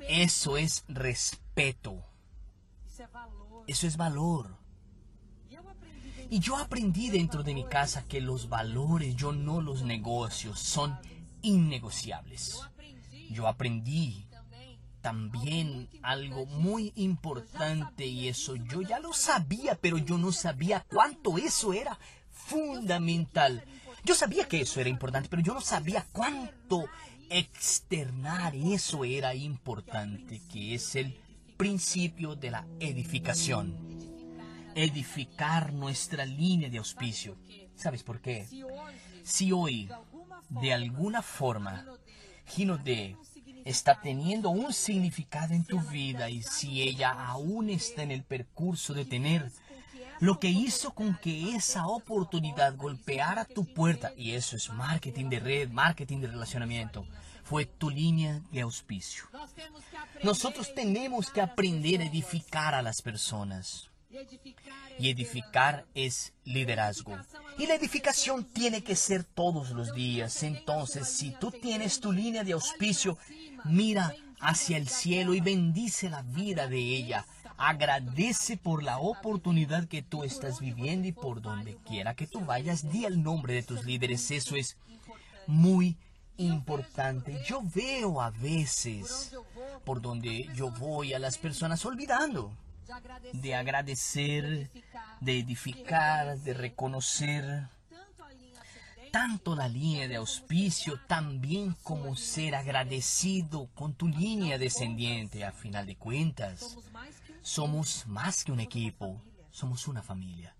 Eso 0.00 0.58
es 0.58 0.84
respeto. 0.88 2.04
Eso 3.66 3.86
es 3.86 3.96
valor. 3.96 4.65
Y 6.28 6.40
yo 6.40 6.56
aprendí 6.56 7.08
dentro 7.08 7.42
de 7.42 7.54
mi 7.54 7.64
casa 7.64 8.04
que 8.04 8.20
los 8.20 8.48
valores, 8.48 9.14
yo 9.14 9.32
no 9.32 9.60
los 9.60 9.82
negocios, 9.82 10.58
son 10.58 10.98
innegociables. 11.42 12.60
Yo 13.30 13.46
aprendí 13.46 14.26
también 15.00 15.88
algo 16.02 16.46
muy 16.46 16.92
importante 16.96 18.06
y 18.06 18.26
eso 18.26 18.56
yo 18.56 18.82
ya 18.82 18.98
lo 18.98 19.12
sabía, 19.12 19.78
pero 19.80 19.98
yo 19.98 20.18
no 20.18 20.32
sabía 20.32 20.84
cuánto 20.88 21.38
eso 21.38 21.72
era 21.72 21.96
fundamental. 22.32 23.62
Yo 24.04 24.16
sabía 24.16 24.48
que 24.48 24.60
eso 24.60 24.80
era 24.80 24.88
importante, 24.88 25.28
pero 25.28 25.42
yo 25.42 25.54
no 25.54 25.60
sabía 25.60 26.04
cuánto 26.12 26.86
externar 27.30 28.56
eso 28.56 29.04
era 29.04 29.34
importante, 29.34 30.42
que 30.52 30.74
es 30.74 30.96
el 30.96 31.16
principio 31.56 32.34
de 32.34 32.50
la 32.50 32.66
edificación 32.80 33.95
edificar 34.76 35.72
nuestra 35.72 36.24
línea 36.24 36.68
de 36.68 36.78
auspicio. 36.78 37.36
¿Sabes 37.74 38.02
por 38.02 38.20
qué? 38.20 38.46
Si 39.24 39.50
hoy, 39.50 39.90
de 40.50 40.72
alguna 40.72 41.22
forma, 41.22 41.84
Gino 42.46 42.78
D 42.78 43.16
está 43.64 44.00
teniendo 44.00 44.50
un 44.50 44.72
significado 44.72 45.54
en 45.54 45.64
tu 45.64 45.80
vida 45.80 46.30
y 46.30 46.42
si 46.42 46.82
ella 46.82 47.10
aún 47.10 47.70
está 47.70 48.02
en 48.02 48.12
el 48.12 48.22
percurso 48.22 48.94
de 48.94 49.04
tener, 49.04 49.50
lo 50.20 50.38
que 50.38 50.48
hizo 50.48 50.92
con 50.92 51.16
que 51.18 51.56
esa 51.56 51.86
oportunidad 51.86 52.76
golpeara 52.76 53.44
tu 53.44 53.64
puerta, 53.64 54.12
y 54.16 54.32
eso 54.32 54.56
es 54.56 54.70
marketing 54.70 55.28
de 55.28 55.40
red, 55.40 55.70
marketing 55.70 56.20
de 56.20 56.28
relacionamiento, 56.28 57.06
fue 57.42 57.66
tu 57.66 57.90
línea 57.90 58.40
de 58.50 58.60
auspicio. 58.60 59.24
Nosotros 60.22 60.74
tenemos 60.74 61.30
que 61.30 61.40
aprender 61.40 62.00
a 62.00 62.06
edificar 62.06 62.74
a 62.74 62.82
las 62.82 63.02
personas. 63.02 63.90
Y 64.98 65.10
edificar 65.10 65.86
es 65.94 66.32
liderazgo. 66.44 67.18
Y 67.58 67.66
la 67.66 67.74
edificación 67.74 68.44
tiene 68.44 68.82
que 68.82 68.96
ser 68.96 69.24
todos 69.24 69.70
los 69.70 69.94
días. 69.94 70.42
Entonces, 70.42 71.08
si 71.08 71.32
tú 71.32 71.50
tienes 71.50 72.00
tu 72.00 72.12
línea 72.12 72.44
de 72.44 72.52
auspicio, 72.52 73.18
mira 73.64 74.14
hacia 74.40 74.76
el 74.76 74.88
cielo 74.88 75.34
y 75.34 75.40
bendice 75.40 76.08
la 76.08 76.22
vida 76.22 76.68
de 76.68 76.78
ella. 76.78 77.26
Agradece 77.58 78.56
por 78.56 78.82
la 78.82 78.98
oportunidad 78.98 79.88
que 79.88 80.02
tú 80.02 80.24
estás 80.24 80.60
viviendo 80.60 81.08
y 81.08 81.12
por 81.12 81.40
donde 81.40 81.76
quiera 81.86 82.14
que 82.14 82.26
tú 82.26 82.40
vayas, 82.40 82.90
di 82.90 83.06
el 83.06 83.22
nombre 83.22 83.54
de 83.54 83.62
tus 83.62 83.84
líderes. 83.84 84.30
Eso 84.30 84.56
es 84.56 84.76
muy 85.46 85.96
importante. 86.36 87.40
Yo 87.46 87.62
veo 87.74 88.20
a 88.20 88.30
veces 88.30 89.34
por 89.84 90.02
donde 90.02 90.48
yo 90.54 90.70
voy 90.70 91.14
a 91.14 91.18
las 91.18 91.38
personas 91.38 91.84
olvidando 91.84 92.52
de 93.32 93.54
agradecer, 93.54 94.70
de 95.20 95.38
edificar, 95.38 96.38
de 96.38 96.54
reconocer 96.54 97.68
tanto 99.10 99.56
la 99.56 99.68
línea 99.68 100.08
de 100.08 100.16
auspicio, 100.16 101.00
también 101.06 101.74
como 101.82 102.16
ser 102.16 102.54
agradecido 102.54 103.68
con 103.74 103.94
tu 103.94 104.08
línea 104.08 104.58
descendiente. 104.58 105.44
A 105.44 105.52
final 105.52 105.86
de 105.86 105.96
cuentas, 105.96 106.76
somos 107.40 108.06
más 108.06 108.44
que 108.44 108.52
un 108.52 108.60
equipo, 108.60 109.22
somos 109.50 109.88
una 109.88 110.02
familia. 110.02 110.54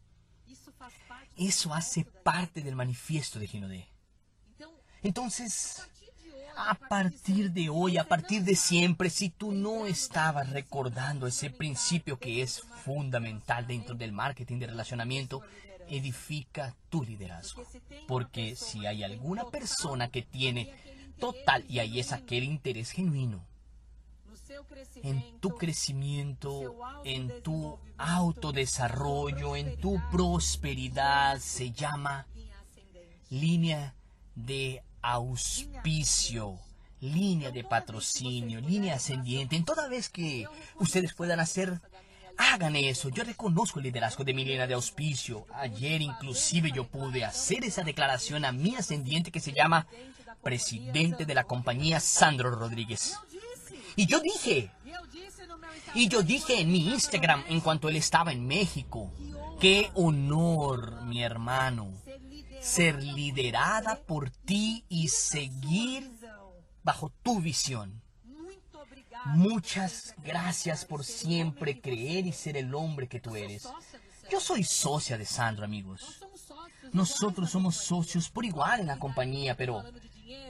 Eso 1.37 1.75
hace 1.75 2.05
parte 2.05 2.63
del 2.63 2.77
manifiesto 2.77 3.39
de 3.39 3.47
Ginodé. 3.47 3.89
Entonces, 5.03 5.83
a 6.57 6.75
partir 6.75 7.53
de 7.53 7.69
hoy, 7.69 7.99
a 7.99 8.05
partir 8.05 8.43
de 8.43 8.57
siempre, 8.57 9.11
si 9.11 9.29
tú 9.29 9.53
no 9.53 9.87
estabas 9.87 10.51
recordando 10.51 11.27
ese 11.27 11.51
principio 11.51 12.19
que 12.19 12.43
es 12.43 12.61
fundamental 12.85 13.67
dentro 13.67 13.95
del 13.95 14.13
marketing 14.13 14.59
de 14.59 14.67
relacionamiento, 14.67 15.43
edifica 15.89 16.75
tu 16.89 17.05
liderazgo. 17.05 17.65
Porque 18.09 18.57
si 18.57 18.87
hay 18.87 19.03
alguna 19.03 19.45
persona 19.45 20.09
que 20.09 20.23
tiene 20.23 20.73
total, 21.19 21.65
y 21.69 21.79
ahí 21.79 22.01
es 22.01 22.13
aquel 22.13 22.45
interés 22.45 22.91
genuino, 22.91 23.45
en 25.03 25.39
tu 25.41 25.51
crecimiento, 25.51 26.77
en 27.05 27.43
tu 27.43 27.79
autodesarrollo, 27.99 29.57
en 29.57 29.79
tu 29.79 30.01
prosperidad, 30.11 31.39
se 31.39 31.73
llama 31.73 32.27
línea 33.29 33.95
de 34.35 34.83
auspicio, 35.03 36.59
línea 37.01 37.51
de 37.51 37.65
patrocinio, 37.65 38.61
línea 38.61 38.95
ascendiente. 38.95 39.57
En 39.57 39.65
toda 39.65 39.89
vez 39.89 40.09
que 40.09 40.47
ustedes 40.79 41.15
puedan 41.15 41.41
hacer, 41.41 41.81
hagan 42.37 42.77
eso. 42.77 43.09
Yo 43.09 43.25
reconozco 43.25 43.79
el 43.79 43.85
liderazgo 43.85 44.25
de 44.25 44.35
mi 44.35 44.45
línea 44.45 44.67
de 44.67 44.75
auspicio. 44.75 45.47
Ayer 45.55 46.03
inclusive 46.03 46.71
yo 46.73 46.85
pude 46.85 47.25
hacer 47.25 47.65
esa 47.65 47.83
declaración 47.83 48.45
a 48.45 48.53
mi 48.53 48.77
ascendiente 48.77 49.31
que 49.31 49.41
se 49.41 49.53
llama 49.53 49.87
presidente 50.43 51.25
de 51.25 51.35
la 51.35 51.45
compañía 51.45 52.01
Sandro 52.01 52.51
Rodríguez. 52.51 53.19
Y 53.97 54.07
yo 54.07 54.21
dije, 54.21 54.71
y 55.95 56.09
yo 56.09 56.23
dije 56.23 56.61
en 56.61 56.71
mi 56.71 56.93
Instagram 56.93 57.45
en 57.49 57.61
cuanto 57.61 57.89
él 57.89 57.97
estaba 57.97 58.33
en 58.33 58.47
México, 58.47 59.11
qué 59.61 59.91
honor, 59.95 61.03
mi 61.03 61.23
hermano, 61.23 61.91
ser 62.67 63.01
liderada 63.03 64.01
por 64.07 64.29
ti 64.31 64.85
y 64.89 65.09
seguir 65.09 66.11
bajo 66.83 67.13
tu 67.23 67.41
visión. 67.41 68.03
Muchas 69.27 70.15
gracias 70.25 70.85
por 70.85 71.05
siempre 71.05 71.81
creer 71.81 72.27
y 72.27 72.33
ser 72.33 72.57
el 72.57 72.75
hombre 72.75 73.09
que 73.09 73.21
tú 73.21 73.37
eres. 73.37 73.69
Yo 74.31 74.41
soy 74.41 74.65
socia 74.65 75.17
de 75.17 75.25
Sandro, 75.25 75.65
amigos. 75.65 76.21
Nosotros 76.93 77.51
somos 77.51 77.77
socios 77.77 78.29
por 78.29 78.45
igual 78.45 78.81
en 78.81 78.87
la 78.87 78.99
compañía, 78.99 79.57
pero 79.57 79.85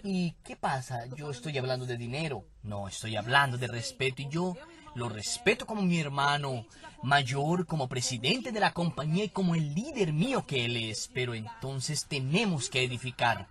¿y 0.03 0.33
qué 0.43 0.57
pasa? 0.57 1.07
Yo 1.17 1.31
estoy 1.31 1.59
hablando 1.59 1.85
de 1.85 1.99
dinero. 1.99 2.45
No, 2.63 2.89
estoy 2.89 3.17
hablando 3.17 3.59
de 3.59 3.69
respeto 3.69 4.23
y 4.23 4.29
yo 4.29 4.57
lo 4.97 5.09
respeto 5.09 5.67
como 5.67 5.83
mi 5.83 6.01
hermano 6.01 6.67
mayor, 7.03 7.67
como 7.67 7.89
presidente 7.89 8.51
de 8.51 8.61
la 8.61 8.73
compañía 8.73 9.25
y 9.25 9.29
como 9.29 9.55
el 9.55 9.75
líder 9.75 10.13
mío 10.13 10.47
que 10.47 10.65
él 10.65 10.77
es. 10.77 11.11
Pero 11.13 11.35
entonces 11.35 12.07
tenemos 12.07 12.71
que 12.71 12.83
edificar. 12.83 13.47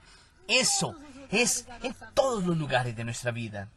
Eso 0.48 0.96
es 1.32 1.68
en 1.84 1.96
todos 2.14 2.44
los 2.46 2.58
lugares 2.58 2.96
de 2.96 3.04
nuestra 3.04 3.32
vida. 3.32 3.70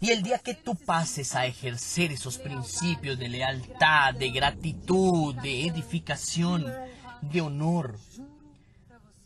Y 0.00 0.10
el 0.10 0.22
día 0.22 0.38
que 0.38 0.54
tú 0.54 0.74
pases 0.74 1.34
a 1.34 1.44
ejercer 1.44 2.10
esos 2.10 2.38
principios 2.38 3.18
de 3.18 3.28
lealtad, 3.28 4.14
de 4.14 4.30
gratitud, 4.30 5.34
de 5.36 5.66
edificación, 5.66 6.64
de 7.20 7.40
honor, 7.42 7.98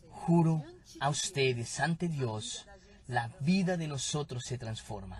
juro 0.09 0.63
a 0.99 1.09
ustedes 1.09 1.79
ante 1.79 2.09
Dios 2.09 2.65
la 3.07 3.29
vida 3.39 3.77
de 3.77 3.87
nosotros 3.87 4.43
se 4.45 4.57
transforma. 4.57 5.19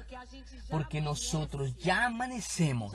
Porque 0.69 1.01
nosotros 1.01 1.75
ya 1.77 2.05
amanecemos. 2.05 2.93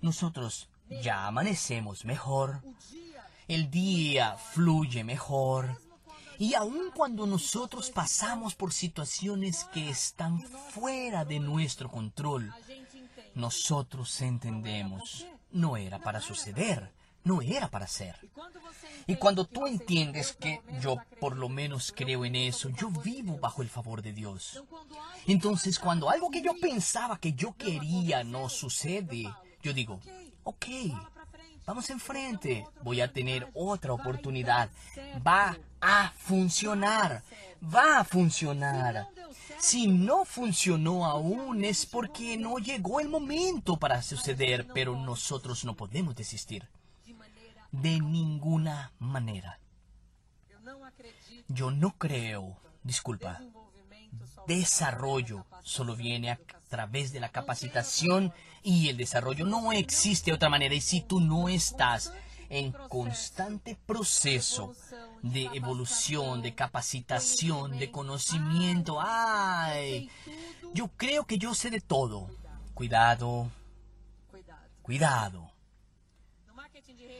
Nosotros 0.00 0.68
ya 1.02 1.26
amanecemos 1.26 2.04
mejor. 2.04 2.62
El 3.48 3.70
día 3.70 4.36
fluye 4.36 5.04
mejor. 5.04 5.80
Y 6.38 6.54
aun 6.54 6.90
cuando 6.94 7.26
nosotros 7.26 7.90
pasamos 7.90 8.54
por 8.54 8.72
situaciones 8.72 9.64
que 9.64 9.90
están 9.90 10.40
fuera 10.40 11.24
de 11.24 11.38
nuestro 11.38 11.90
control, 11.90 12.52
nosotros 13.34 14.20
entendemos, 14.22 15.26
no 15.50 15.76
era 15.76 15.98
para 15.98 16.20
suceder, 16.20 16.92
no 17.24 17.42
era 17.42 17.68
para 17.68 17.86
ser. 17.86 18.16
Y 19.06 19.16
cuando 19.16 19.44
tú 19.44 19.66
entiendes 19.66 20.32
que 20.32 20.60
yo 20.80 20.96
por 21.18 21.36
lo 21.36 21.48
menos 21.48 21.92
creo 21.94 22.24
en 22.24 22.36
eso, 22.36 22.70
yo 22.70 22.90
vivo 22.90 23.38
bajo 23.38 23.62
el 23.62 23.68
favor 23.68 24.02
de 24.02 24.12
Dios. 24.12 24.62
Entonces 25.26 25.78
cuando 25.78 26.10
algo 26.10 26.30
que 26.30 26.42
yo 26.42 26.52
pensaba 26.60 27.18
que 27.18 27.32
yo 27.32 27.54
quería 27.56 28.24
no 28.24 28.48
sucede, 28.48 29.28
yo 29.62 29.72
digo, 29.72 30.00
ok, 30.44 30.66
vamos 31.66 31.90
enfrente, 31.90 32.66
voy 32.82 33.00
a 33.00 33.12
tener 33.12 33.48
otra 33.54 33.92
oportunidad, 33.92 34.70
va 35.26 35.58
a 35.80 36.12
funcionar, 36.16 37.22
va 37.62 38.00
a 38.00 38.04
funcionar. 38.04 39.08
Si 39.58 39.88
no 39.88 40.24
funcionó 40.24 41.04
aún 41.04 41.64
es 41.64 41.84
porque 41.84 42.38
no 42.38 42.56
llegó 42.58 43.00
el 43.00 43.08
momento 43.08 43.76
para 43.76 44.00
suceder, 44.02 44.66
pero 44.72 44.96
nosotros 44.96 45.64
no 45.64 45.76
podemos 45.76 46.14
desistir 46.14 46.66
de 47.72 48.00
ninguna 48.00 48.92
manera. 48.98 49.58
Yo 51.48 51.70
no 51.70 51.92
creo, 51.98 52.56
disculpa, 52.82 53.40
desarrollo 54.46 55.44
solo 55.62 55.96
viene 55.96 56.30
a 56.30 56.38
través 56.68 57.12
de 57.12 57.20
la 57.20 57.28
capacitación 57.28 58.32
y 58.62 58.88
el 58.88 58.96
desarrollo. 58.96 59.46
No 59.46 59.72
existe 59.72 60.32
otra 60.32 60.48
manera. 60.48 60.74
Y 60.74 60.80
si 60.80 61.00
tú 61.00 61.20
no 61.20 61.48
estás 61.48 62.12
en 62.48 62.72
constante 62.72 63.76
proceso 63.86 64.74
de 65.22 65.44
evolución, 65.54 66.42
de 66.42 66.54
capacitación, 66.54 67.78
de 67.78 67.90
conocimiento, 67.90 68.98
ay, 69.00 70.10
yo 70.74 70.88
creo 70.96 71.24
que 71.24 71.38
yo 71.38 71.54
sé 71.54 71.70
de 71.70 71.80
todo. 71.80 72.28
Cuidado, 72.74 73.50
cuidado. 74.82 75.50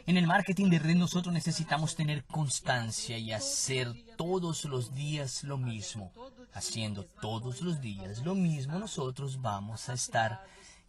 En 0.07 0.17
el 0.17 0.27
marketing 0.27 0.71
de 0.71 0.79
red 0.79 0.97
nosotros 0.97 1.33
necesitamos 1.33 1.95
tener 1.95 2.25
constancia 2.25 3.19
y 3.19 3.33
hacer 3.33 3.93
todos 4.17 4.65
los 4.65 4.95
días 4.95 5.45
lo 5.45 5.59
mismo. 5.59 6.13
Haciendo 6.53 7.05
todos 7.05 7.61
los 7.61 7.81
días 7.81 8.25
lo 8.25 8.35
mismo, 8.35 8.79
nosotros 8.79 9.41
vamos 9.41 9.89
a 9.89 9.93
estar 9.93 10.45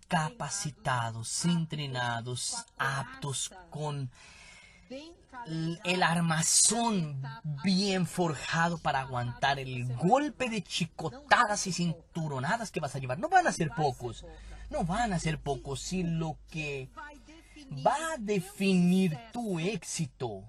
capacitados, 0.07 1.45
entrenados, 1.45 2.65
aptos 2.77 3.51
con 3.69 4.09
el 5.85 6.03
armazón 6.03 7.21
bien 7.63 8.05
forjado 8.05 8.77
para 8.77 9.01
aguantar 9.01 9.59
el 9.59 9.85
golpe 9.95 10.49
de 10.49 10.61
chicotadas 10.63 11.67
y 11.67 11.73
cinturonadas 11.73 12.71
que 12.71 12.79
vas 12.79 12.95
a 12.95 12.99
llevar. 12.99 13.19
No 13.19 13.29
van 13.29 13.47
a 13.47 13.51
ser 13.51 13.69
pocos, 13.71 14.25
no 14.69 14.83
van 14.83 15.13
a 15.13 15.19
ser 15.19 15.39
pocos 15.39 15.79
si 15.81 16.03
lo 16.03 16.37
que 16.49 16.89
va 17.71 18.13
a 18.13 18.17
definir 18.17 19.17
tu 19.31 19.59
éxito. 19.59 20.43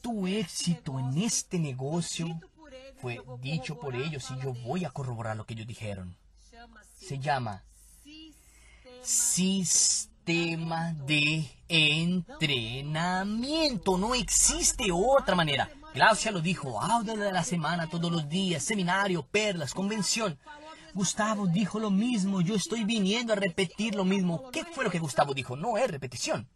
Tu 0.00 0.26
éxito 0.26 0.98
en 0.98 1.18
este 1.18 1.58
negocio 1.58 2.40
fue 3.00 3.20
dicho 3.40 3.78
por 3.78 3.94
ellos 3.94 4.30
y 4.30 4.42
yo 4.42 4.52
voy 4.52 4.84
a 4.84 4.90
corroborar 4.90 5.36
lo 5.36 5.44
que 5.44 5.54
ellos 5.54 5.66
dijeron. 5.66 6.16
Se 6.98 7.18
llama 7.18 7.62
sistema 9.02 10.94
de 11.06 11.50
entrenamiento. 11.68 13.98
No 13.98 14.14
existe 14.14 14.92
otra 14.92 15.34
manera. 15.34 15.70
Glaucia 15.94 16.30
lo 16.30 16.40
dijo, 16.40 16.80
audio 16.80 17.16
de 17.16 17.32
la 17.32 17.42
semana 17.42 17.88
todos 17.88 18.12
los 18.12 18.28
días, 18.28 18.62
seminario, 18.62 19.26
perlas, 19.26 19.74
convención. 19.74 20.38
Gustavo 20.94 21.46
dijo 21.46 21.78
lo 21.78 21.90
mismo, 21.90 22.40
yo 22.40 22.54
estoy 22.54 22.84
viniendo 22.84 23.32
a 23.32 23.36
repetir 23.36 23.94
lo 23.94 24.04
mismo. 24.04 24.50
¿Qué 24.50 24.64
fue 24.64 24.84
lo 24.84 24.90
que 24.90 24.98
Gustavo 24.98 25.34
dijo? 25.34 25.56
No 25.56 25.76
es 25.76 25.90
repetición. 25.90 26.48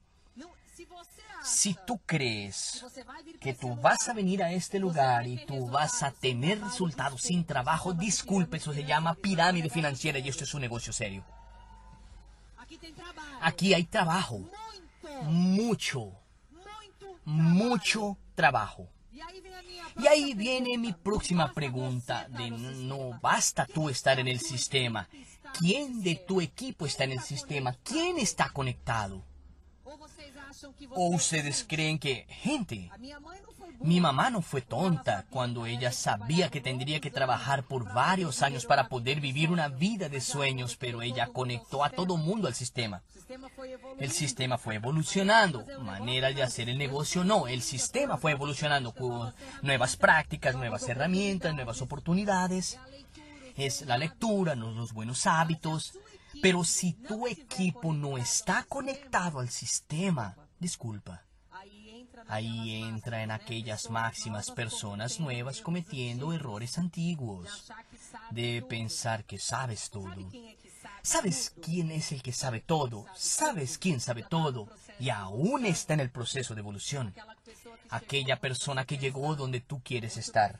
Si 1.44 1.76
tú 1.86 2.00
crees 2.06 2.84
que 3.38 3.52
tú 3.52 3.76
vas 3.76 4.08
a 4.08 4.14
venir 4.14 4.42
a 4.42 4.52
este 4.52 4.78
lugar 4.78 5.26
y 5.26 5.44
tú 5.44 5.68
vas 5.68 6.02
a 6.02 6.10
tener 6.10 6.58
resultados 6.58 7.20
sin 7.20 7.44
trabajo, 7.44 7.92
disculpe, 7.92 8.56
eso 8.56 8.72
se 8.72 8.84
llama 8.84 9.14
pirámide 9.14 9.68
financiera 9.68 10.18
y 10.18 10.28
esto 10.28 10.44
es 10.44 10.54
un 10.54 10.62
negocio 10.62 10.92
serio. 10.92 11.22
Aquí 13.42 13.74
hay 13.74 13.84
trabajo, 13.84 14.40
mucho, 15.24 16.12
mucho 17.26 18.16
trabajo. 18.34 18.88
Y 20.00 20.06
ahí 20.06 20.34
viene 20.34 20.76
mi 20.78 20.92
próxima 20.92 21.52
pregunta 21.52 22.26
de 22.28 22.50
no 22.50 23.18
basta 23.20 23.66
tú 23.66 23.88
estar 23.88 24.18
en 24.18 24.28
el 24.28 24.40
sistema. 24.40 25.08
¿Quién 25.58 26.02
de 26.02 26.16
tu 26.16 26.40
equipo 26.40 26.86
está 26.86 27.04
en 27.04 27.12
el 27.12 27.20
sistema? 27.20 27.74
¿Quién 27.84 28.18
está 28.18 28.50
conectado? 28.50 29.22
¿O 30.90 31.08
ustedes 31.08 31.64
creen 31.68 31.98
que, 31.98 32.26
gente, 32.28 32.90
mi 33.80 34.00
mamá 34.00 34.30
no 34.30 34.40
fue 34.40 34.62
tonta 34.62 35.26
cuando 35.30 35.66
ella 35.66 35.92
sabía 35.92 36.50
que 36.50 36.60
tendría 36.60 37.00
que 37.00 37.10
trabajar 37.10 37.64
por 37.64 37.92
varios 37.92 38.42
años 38.42 38.64
para 38.64 38.88
poder 38.88 39.20
vivir 39.20 39.50
una 39.50 39.68
vida 39.68 40.08
de 40.08 40.20
sueños, 40.20 40.76
pero 40.76 41.02
ella 41.02 41.28
conectó 41.28 41.84
a 41.84 41.90
todo 41.90 42.16
mundo 42.16 42.48
al 42.48 42.54
sistema. 42.54 43.02
El 43.98 44.10
sistema 44.10 44.58
fue 44.58 44.76
evolucionando, 44.76 45.64
manera 45.80 46.30
de 46.32 46.42
hacer 46.42 46.68
el 46.68 46.78
negocio 46.78 47.24
no, 47.24 47.46
el 47.46 47.62
sistema 47.62 48.16
fue 48.16 48.32
evolucionando 48.32 48.92
con 48.92 49.34
nuevas 49.62 49.96
prácticas, 49.96 50.54
nuevas 50.54 50.88
herramientas, 50.88 51.54
nuevas 51.54 51.80
oportunidades. 51.80 52.78
Es 53.56 53.82
la 53.82 53.98
lectura, 53.98 54.54
los 54.54 54.92
buenos 54.92 55.26
hábitos. 55.26 55.98
Pero 56.42 56.64
si 56.64 56.92
tu 56.92 57.26
equipo 57.26 57.92
no 57.92 58.18
está 58.18 58.64
conectado 58.68 59.38
al 59.38 59.48
sistema, 59.48 60.36
disculpa, 60.58 61.22
Ahí 62.28 62.82
entra 62.82 63.22
en 63.22 63.30
aquellas 63.30 63.90
máximas 63.90 64.50
personas 64.50 65.20
nuevas 65.20 65.60
cometiendo 65.60 66.32
errores 66.32 66.78
antiguos 66.78 67.70
de 68.30 68.64
pensar 68.68 69.24
que 69.24 69.38
sabes 69.38 69.90
todo. 69.90 70.16
¿Sabes 71.04 71.54
quién 71.62 71.90
es 71.90 72.10
el 72.12 72.22
que 72.22 72.32
sabe 72.32 72.60
todo? 72.60 73.06
¿Sabes 73.14 73.78
quién 73.78 74.00
sabe 74.00 74.24
todo? 74.28 74.68
Y 74.98 75.10
aún 75.10 75.66
está 75.66 75.94
en 75.94 76.00
el 76.00 76.10
proceso 76.10 76.54
de 76.54 76.60
evolución. 76.60 77.14
Aquella 77.90 78.40
persona 78.40 78.86
que 78.86 78.98
llegó 78.98 79.36
donde 79.36 79.60
tú 79.60 79.82
quieres 79.84 80.16
estar. 80.16 80.58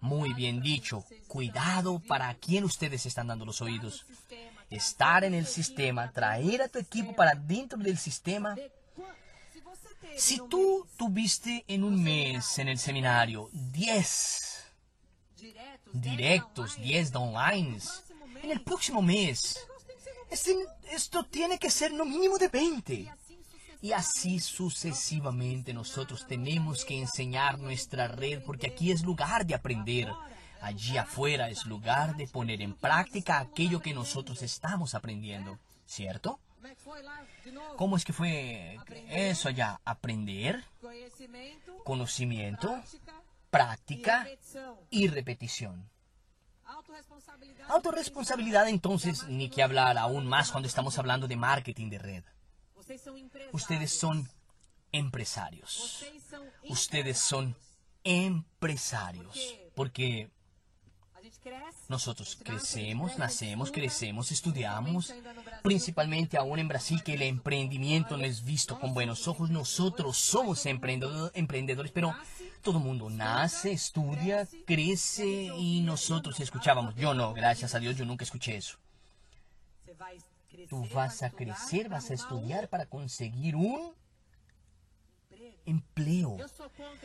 Muy 0.00 0.32
bien 0.32 0.62
dicho. 0.62 1.04
Cuidado 1.28 2.00
para 2.00 2.34
quién 2.34 2.64
ustedes 2.64 3.06
están 3.06 3.28
dando 3.28 3.44
los 3.44 3.60
oídos. 3.60 4.06
Estar 4.70 5.24
en 5.24 5.34
el 5.34 5.46
sistema, 5.46 6.10
traer 6.10 6.62
a 6.62 6.68
tu 6.68 6.78
equipo 6.78 7.14
para 7.14 7.34
dentro 7.34 7.78
del 7.78 7.98
sistema 7.98 8.56
si 10.16 10.38
tú 10.48 10.86
tuviste 10.96 11.64
en 11.68 11.84
un 11.84 12.02
mes 12.02 12.58
en 12.58 12.68
el 12.68 12.78
seminario 12.78 13.48
10 13.52 14.64
directos, 15.92 16.76
10 16.80 17.14
online, 17.14 17.78
en 18.42 18.50
el 18.50 18.62
próximo 18.62 19.02
mes, 19.02 19.58
esto 20.90 21.24
tiene 21.24 21.58
que 21.58 21.70
ser 21.70 21.92
no 21.92 22.04
mínimo 22.04 22.38
de 22.38 22.48
20. 22.48 23.12
Y 23.80 23.92
así 23.92 24.38
sucesivamente 24.38 25.74
nosotros 25.74 26.26
tenemos 26.26 26.84
que 26.84 26.98
enseñar 26.98 27.58
nuestra 27.58 28.08
red 28.08 28.42
porque 28.44 28.68
aquí 28.68 28.92
es 28.92 29.02
lugar 29.02 29.44
de 29.44 29.54
aprender. 29.54 30.08
Allí 30.60 30.96
afuera 30.96 31.50
es 31.50 31.66
lugar 31.66 32.16
de 32.16 32.28
poner 32.28 32.62
en 32.62 32.74
práctica 32.74 33.40
aquello 33.40 33.80
que 33.80 33.92
nosotros 33.92 34.42
estamos 34.42 34.94
aprendiendo. 34.94 35.58
¿Cierto? 35.84 36.38
¿Cómo 37.76 37.96
es 37.96 38.04
que 38.04 38.12
fue 38.12 38.78
eso 39.08 39.48
allá? 39.48 39.80
Aprender, 39.84 40.64
conocimiento, 41.84 42.80
práctica 43.50 44.28
y 44.90 45.08
repetición. 45.08 45.91
Autoresponsabilidad 47.68 48.68
entonces, 48.68 49.26
ni 49.28 49.48
que 49.48 49.62
hablar 49.62 49.98
aún 49.98 50.26
más 50.26 50.50
cuando 50.50 50.68
estamos 50.68 50.98
hablando 50.98 51.26
de 51.26 51.36
marketing 51.36 51.90
de 51.90 51.98
red. 51.98 52.24
Ustedes 53.52 53.92
son 53.92 54.28
empresarios. 54.92 56.04
Ustedes 56.68 57.18
son 57.18 57.56
empresarios. 58.04 59.58
Porque 59.74 60.30
nosotros 61.88 62.38
crecemos, 62.42 63.18
nacemos, 63.18 63.70
crecemos, 63.70 64.32
estudiamos, 64.32 65.14
principalmente 65.62 66.36
aún 66.36 66.58
en 66.58 66.68
Brasil 66.68 67.02
que 67.02 67.14
el 67.14 67.22
emprendimiento 67.22 68.16
no 68.16 68.24
es 68.24 68.44
visto 68.44 68.78
con 68.78 68.94
buenos 68.94 69.28
ojos. 69.28 69.50
Nosotros 69.50 70.16
somos 70.16 70.66
emprendedores, 70.66 71.92
pero 71.92 72.14
todo 72.62 72.78
el 72.78 72.84
mundo 72.84 73.10
nace, 73.10 73.72
estudia, 73.72 74.48
crece 74.66 75.50
y 75.56 75.82
nosotros 75.82 76.38
escuchábamos. 76.40 76.94
Yo 76.94 77.12
no, 77.12 77.34
gracias 77.34 77.74
a 77.74 77.78
Dios, 77.78 77.96
yo 77.96 78.04
nunca 78.04 78.24
escuché 78.24 78.56
eso. 78.56 78.78
Tú 80.68 80.86
vas 80.94 81.22
a 81.22 81.30
crecer, 81.30 81.88
vas 81.88 82.10
a 82.10 82.14
estudiar 82.14 82.68
para 82.68 82.86
conseguir 82.86 83.56
un 83.56 83.94
empleo. 85.66 86.36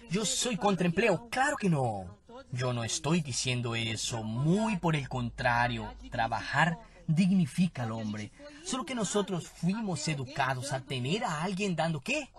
Yo 0.09 0.25
soy 0.25 0.57
contra 0.57 0.85
empleo, 0.85 1.27
claro 1.29 1.57
que 1.57 1.69
no. 1.69 2.17
Yo 2.51 2.71
no 2.71 2.83
estoy 2.83 3.21
diciendo 3.21 3.75
eso, 3.75 4.23
muy 4.23 4.77
por 4.77 4.95
el 4.95 5.09
contrario, 5.09 5.93
trabajar 6.11 6.77
dignifica 7.07 7.83
al 7.83 7.93
hombre. 7.93 8.31
Solo 8.63 8.85
que 8.85 8.93
nosotros 8.93 9.47
fuimos 9.47 10.07
educados 10.07 10.71
a 10.71 10.81
tener 10.81 11.23
a 11.23 11.43
alguien 11.43 11.75
dando 11.75 12.01
qué? 12.01 12.29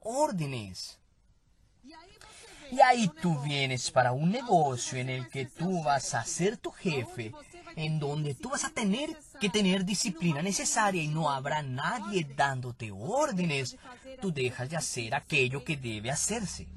Órdenes. 0.00 0.98
Y 2.70 2.80
ahí 2.80 3.10
tú 3.20 3.38
vienes 3.40 3.90
para 3.90 4.12
un 4.12 4.30
negocio 4.30 4.98
en 4.98 5.08
el 5.08 5.28
que 5.28 5.46
tú 5.46 5.82
vas 5.82 6.14
a 6.14 6.24
ser 6.24 6.56
tu 6.56 6.70
jefe, 6.70 7.32
en 7.76 7.98
donde 7.98 8.34
tú 8.34 8.50
vas 8.50 8.64
a 8.64 8.70
tener 8.70 9.16
que 9.40 9.48
tener 9.48 9.84
disciplina 9.84 10.42
necesaria 10.42 11.02
y 11.02 11.08
no 11.08 11.30
habrá 11.30 11.62
nadie 11.62 12.26
dándote 12.36 12.90
órdenes. 12.92 13.76
Tú 14.20 14.32
dejas 14.32 14.70
de 14.70 14.76
hacer 14.76 15.14
aquello 15.14 15.64
que 15.64 15.76
debe 15.76 16.10
hacerse. 16.10 16.68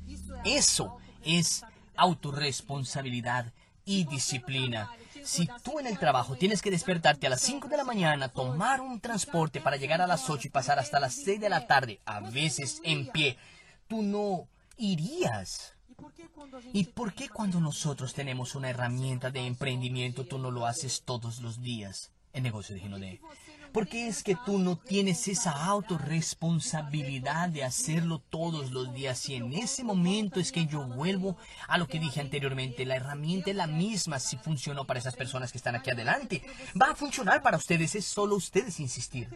Eso 0.44 0.98
es 1.24 1.64
autorresponsabilidad 1.96 3.52
y 3.86 4.06
disciplina. 4.06 4.90
Si 5.24 5.48
tú 5.64 5.80
en 5.80 5.88
el 5.88 5.98
trabajo 5.98 6.36
tienes 6.36 6.62
que 6.62 6.72
despertarte 6.72 7.28
a 7.28 7.30
las 7.30 7.42
5 7.42 7.68
de 7.68 7.78
la 7.78 7.84
mañana, 7.84 8.30
tomar 8.30 8.82
un 8.82 9.00
transporte 9.00 9.62
para 9.62 9.78
llegar 9.78 10.02
a 10.02 10.08
las 10.08 10.30
8 10.30 10.48
y 10.48 10.52
pasar 10.52 10.80
hasta 10.80 11.00
las 11.00 11.14
6 11.14 11.40
de 11.40 11.50
la 11.50 11.66
tarde, 11.68 12.02
a 12.06 12.20
veces 12.20 12.82
en 12.84 13.08
pie, 13.08 13.38
tú 13.88 14.02
no 14.02 14.48
irías. 14.78 15.73
¿Y 16.74 16.86
por 16.86 17.14
qué 17.14 17.30
cuando 17.30 17.60
nosotros 17.60 18.14
tenemos 18.14 18.56
una 18.56 18.70
herramienta 18.70 19.32
de 19.32 19.46
emprendimiento 19.46 20.26
tú 20.26 20.38
no 20.38 20.52
lo 20.52 20.66
haces 20.66 21.04
todos 21.04 21.42
los 21.42 21.62
días? 21.62 22.12
El 22.34 22.44
negocio 22.44 22.76
de 22.76 22.82
Ginodé. 22.82 23.22
Porque 23.72 24.08
es 24.08 24.22
que 24.22 24.36
tú 24.46 24.60
no 24.60 24.78
tienes 24.78 25.28
esa 25.28 25.52
autorresponsabilidad 25.66 27.50
de 27.50 27.64
hacerlo 27.64 28.20
todos 28.20 28.72
los 28.72 28.94
días. 28.94 29.28
Y 29.30 29.36
en 29.36 29.52
ese 29.54 29.84
momento 29.84 30.40
es 30.40 30.52
que 30.52 30.68
yo 30.68 30.84
vuelvo 30.84 31.38
a 31.68 31.80
lo 31.80 31.88
que 31.88 32.00
dije 32.00 32.22
anteriormente. 32.22 32.86
La 32.86 32.98
herramienta 32.98 33.50
es 33.50 33.56
la 33.56 33.66
misma 33.66 34.20
si 34.20 34.38
funcionó 34.38 34.86
para 34.86 35.00
esas 35.00 35.16
personas 35.16 35.52
que 35.52 35.58
están 35.58 35.76
aquí 35.76 35.90
adelante. 35.90 36.44
Va 36.80 36.92
a 36.92 36.96
funcionar 36.96 37.42
para 37.42 37.58
ustedes. 37.58 37.96
Es 37.96 38.06
solo 38.06 38.36
ustedes 38.36 38.80
insistir. 38.80 39.28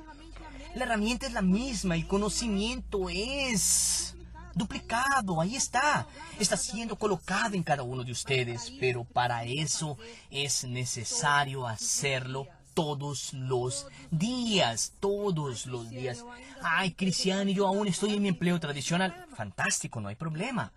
La 0.75 0.83
herramienta 0.83 1.25
es 1.25 1.33
la 1.33 1.41
misma. 1.41 1.95
El 1.95 2.07
conocimiento 2.07 3.09
es 3.09 4.16
duplicado, 4.57 5.39
ahí 5.39 5.55
está. 5.55 6.07
Está 6.39 6.57
siendo 6.57 6.97
colocado 6.97 7.55
en 7.55 7.63
cada 7.63 7.83
uno 7.83 8.03
de 8.03 8.11
ustedes, 8.11 8.73
pero 8.79 9.03
para 9.03 9.43
eso 9.43 9.97
es 10.29 10.63
necesario 10.63 11.67
hacerlo 11.67 12.47
todos 12.73 13.33
los 13.33 13.87
días, 14.11 14.93
todos 14.99 15.65
los 15.65 15.89
días. 15.89 16.23
Ay, 16.61 16.91
Cristiano, 16.91 17.49
yo 17.49 17.65
aún 17.65 17.87
estoy 17.87 18.13
en 18.13 18.21
mi 18.21 18.27
empleo 18.27 18.59
tradicional. 18.59 19.25
Fantástico, 19.35 19.99
no 19.99 20.09
hay 20.09 20.15
problema. 20.15 20.71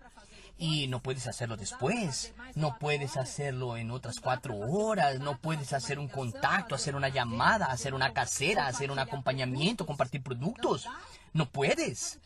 Y 0.57 0.87
no 0.87 0.99
puedes 0.99 1.27
hacerlo 1.27 1.57
después, 1.57 2.33
no 2.55 2.77
puedes 2.79 3.17
hacerlo 3.17 3.77
en 3.77 3.89
otras 3.91 4.19
cuatro 4.19 4.55
horas, 4.57 5.19
no 5.19 5.37
puedes 5.37 5.73
hacer 5.73 5.97
un 5.97 6.07
contacto, 6.07 6.75
hacer 6.75 6.95
una 6.95 7.09
llamada, 7.09 7.65
hacer 7.65 7.93
una 7.93 8.13
casera, 8.13 8.67
hacer 8.67 8.91
un 8.91 8.99
acompañamiento, 8.99 9.85
compartir 9.85 10.21
productos. 10.23 10.87
No 11.33 11.49
puedes. 11.49 12.19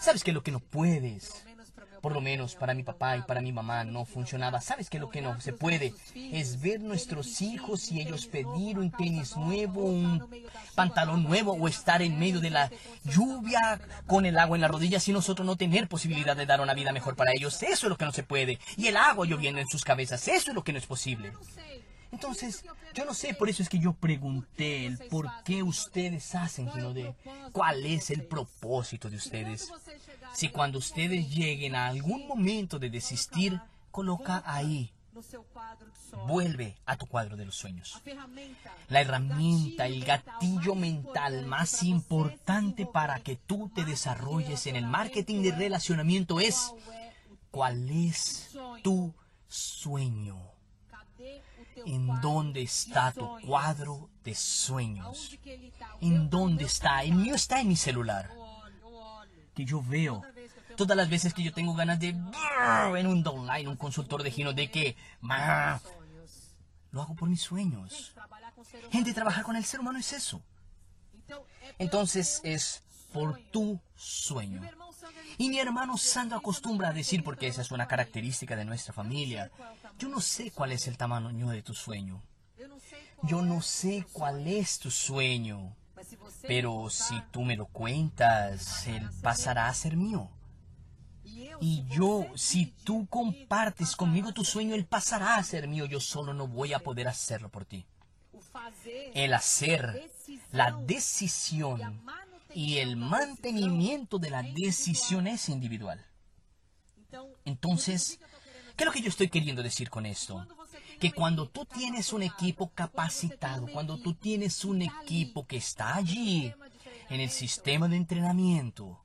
¿Sabes 0.00 0.24
qué 0.24 0.32
lo 0.32 0.42
que 0.42 0.52
no 0.52 0.60
puedes? 0.60 1.46
por 2.06 2.12
lo 2.12 2.20
menos 2.20 2.54
para 2.54 2.72
mi 2.72 2.84
papá 2.84 3.16
y 3.16 3.22
para 3.22 3.40
mi 3.40 3.50
mamá 3.50 3.82
no 3.82 4.04
funcionaba. 4.04 4.60
¿Sabes 4.60 4.88
qué? 4.88 5.00
Lo 5.00 5.10
que 5.10 5.20
no 5.20 5.40
se 5.40 5.52
puede 5.52 5.92
es 6.14 6.60
ver 6.60 6.80
nuestros 6.80 7.42
hijos 7.42 7.90
y 7.90 8.00
ellos 8.00 8.26
pedir 8.26 8.78
un 8.78 8.92
tenis 8.92 9.36
nuevo, 9.36 9.82
un 9.82 10.24
pantalón 10.76 11.24
nuevo 11.24 11.54
o 11.54 11.66
estar 11.66 12.02
en 12.02 12.16
medio 12.16 12.40
de 12.40 12.50
la 12.50 12.70
lluvia 13.02 13.80
con 14.06 14.24
el 14.24 14.38
agua 14.38 14.56
en 14.56 14.60
las 14.60 14.70
rodillas 14.70 15.08
y 15.08 15.12
nosotros 15.12 15.44
no 15.44 15.56
tener 15.56 15.88
posibilidad 15.88 16.36
de 16.36 16.46
dar 16.46 16.60
una 16.60 16.74
vida 16.74 16.92
mejor 16.92 17.16
para 17.16 17.32
ellos. 17.32 17.60
Eso 17.64 17.86
es 17.86 17.90
lo 17.90 17.96
que 17.96 18.04
no 18.04 18.12
se 18.12 18.22
puede. 18.22 18.60
Y 18.76 18.86
el 18.86 18.96
agua 18.96 19.26
lloviendo 19.26 19.60
en 19.60 19.66
sus 19.66 19.84
cabezas. 19.84 20.28
Eso 20.28 20.50
es 20.50 20.54
lo 20.54 20.62
que 20.62 20.72
no 20.72 20.78
es 20.78 20.86
posible. 20.86 21.32
Entonces, 22.12 22.64
yo 22.94 23.04
no 23.04 23.14
sé, 23.14 23.34
por 23.34 23.48
eso 23.48 23.62
es 23.62 23.68
que 23.68 23.78
yo 23.78 23.92
pregunté 23.92 24.86
el 24.86 24.98
por 25.10 25.28
qué 25.44 25.62
ustedes 25.62 26.34
hacen 26.34 26.66
de 26.94 27.14
cuál 27.52 27.84
es 27.84 28.10
el 28.10 28.24
propósito 28.24 29.10
de 29.10 29.16
ustedes. 29.16 29.70
Si 30.32 30.48
cuando 30.48 30.78
ustedes 30.78 31.28
lleguen 31.30 31.74
a 31.74 31.88
algún 31.88 32.26
momento 32.26 32.78
de 32.78 32.90
desistir, 32.90 33.60
coloca 33.90 34.42
ahí. 34.46 34.92
Vuelve 36.26 36.76
a 36.84 36.96
tu 36.96 37.06
cuadro 37.06 37.36
de 37.36 37.46
los 37.46 37.56
sueños. 37.56 38.02
La 38.88 39.00
herramienta, 39.00 39.86
el 39.86 40.04
gatillo 40.04 40.74
mental 40.74 41.46
más 41.46 41.82
importante 41.82 42.86
para 42.86 43.20
que 43.20 43.36
tú 43.36 43.70
te 43.74 43.84
desarrolles 43.84 44.66
en 44.66 44.76
el 44.76 44.86
marketing 44.86 45.42
de 45.42 45.52
relacionamiento 45.52 46.40
es 46.40 46.72
¿cuál 47.50 47.88
es 47.88 48.54
tu 48.82 49.14
sueño? 49.48 50.55
¿En 51.86 52.20
dónde 52.20 52.62
está 52.62 53.12
tu 53.12 53.38
cuadro 53.46 54.10
de 54.24 54.34
sueños? 54.34 55.38
¿En 56.00 56.28
dónde 56.28 56.64
está? 56.64 57.04
El 57.04 57.14
mío 57.14 57.34
está 57.34 57.60
en 57.60 57.68
mi 57.68 57.76
celular. 57.76 58.30
que 59.54 59.64
yo 59.64 59.80
veo, 59.80 60.22
todas 60.76 60.96
las 60.96 61.08
veces 61.08 61.32
que 61.32 61.42
yo 61.42 61.52
tengo 61.52 61.74
ganas 61.74 61.98
de 61.98 62.08
en 62.08 63.06
un 63.06 63.26
online, 63.26 63.68
un 63.68 63.76
consultor 63.76 64.22
de 64.22 64.30
Gino 64.30 64.52
de 64.52 64.70
que 64.70 64.96
lo 66.90 67.02
hago 67.02 67.14
por 67.14 67.28
mis 67.28 67.42
sueños. 67.42 68.14
Gente, 68.90 69.14
trabajar 69.14 69.44
con 69.44 69.56
el 69.56 69.64
ser 69.64 69.80
humano 69.80 69.98
es 69.98 70.12
eso. 70.12 70.42
Entonces 71.78 72.40
es 72.44 72.82
por 73.12 73.38
tu 73.52 73.80
sueño. 73.94 74.60
Y 75.38 75.50
mi 75.50 75.58
hermano 75.58 75.98
Sandro 75.98 76.38
acostumbra 76.38 76.88
a 76.88 76.92
decir, 76.92 77.22
porque 77.22 77.46
esa 77.46 77.62
es 77.62 77.70
una 77.70 77.86
característica 77.86 78.56
de 78.56 78.64
nuestra 78.64 78.92
familia, 78.92 79.50
yo 79.98 80.08
no 80.08 80.20
sé 80.20 80.50
cuál 80.50 80.72
es 80.72 80.86
el 80.86 80.96
tamaño 80.96 81.48
de 81.48 81.62
tu 81.62 81.74
sueño. 81.74 82.22
Yo 83.22 83.42
no 83.42 83.62
sé 83.62 84.06
cuál 84.12 84.46
es 84.46 84.78
tu 84.78 84.90
sueño. 84.90 85.74
Pero 86.42 86.88
si 86.90 87.20
tú 87.30 87.42
me 87.42 87.56
lo 87.56 87.66
cuentas, 87.66 88.86
él 88.86 89.08
pasará 89.22 89.68
a 89.68 89.74
ser 89.74 89.96
mío. 89.96 90.30
Y 91.60 91.84
yo, 91.88 92.26
si 92.34 92.66
tú 92.84 93.06
compartes 93.08 93.96
conmigo 93.96 94.32
tu 94.32 94.44
sueño, 94.44 94.74
él 94.74 94.84
pasará 94.84 95.36
a 95.36 95.42
ser 95.42 95.68
mío. 95.68 95.86
Yo 95.86 96.00
solo 96.00 96.34
no 96.34 96.46
voy 96.46 96.72
a 96.72 96.80
poder 96.80 97.08
hacerlo 97.08 97.48
por 97.48 97.64
ti. 97.64 97.86
El 99.14 99.34
hacer, 99.34 100.10
la 100.52 100.72
decisión 100.72 102.02
y 102.56 102.78
el 102.78 102.96
mantenimiento 102.96 104.18
de 104.18 104.30
la 104.30 104.42
decisión 104.42 105.26
es 105.26 105.50
individual. 105.50 106.02
Entonces, 107.44 108.18
¿qué 108.74 108.84
es 108.84 108.86
lo 108.86 108.92
que 108.92 109.02
yo 109.02 109.10
estoy 109.10 109.28
queriendo 109.28 109.62
decir 109.62 109.90
con 109.90 110.06
esto? 110.06 110.48
Que 110.98 111.12
cuando 111.12 111.50
tú 111.50 111.66
tienes 111.66 112.14
un 112.14 112.22
equipo 112.22 112.70
capacitado, 112.70 113.66
cuando 113.66 113.98
tú 113.98 114.14
tienes 114.14 114.64
un 114.64 114.80
equipo 114.80 115.46
que 115.46 115.58
está 115.58 115.96
allí 115.96 116.54
en 117.10 117.20
el 117.20 117.28
sistema 117.28 117.88
de 117.88 117.96
entrenamiento, 117.96 119.04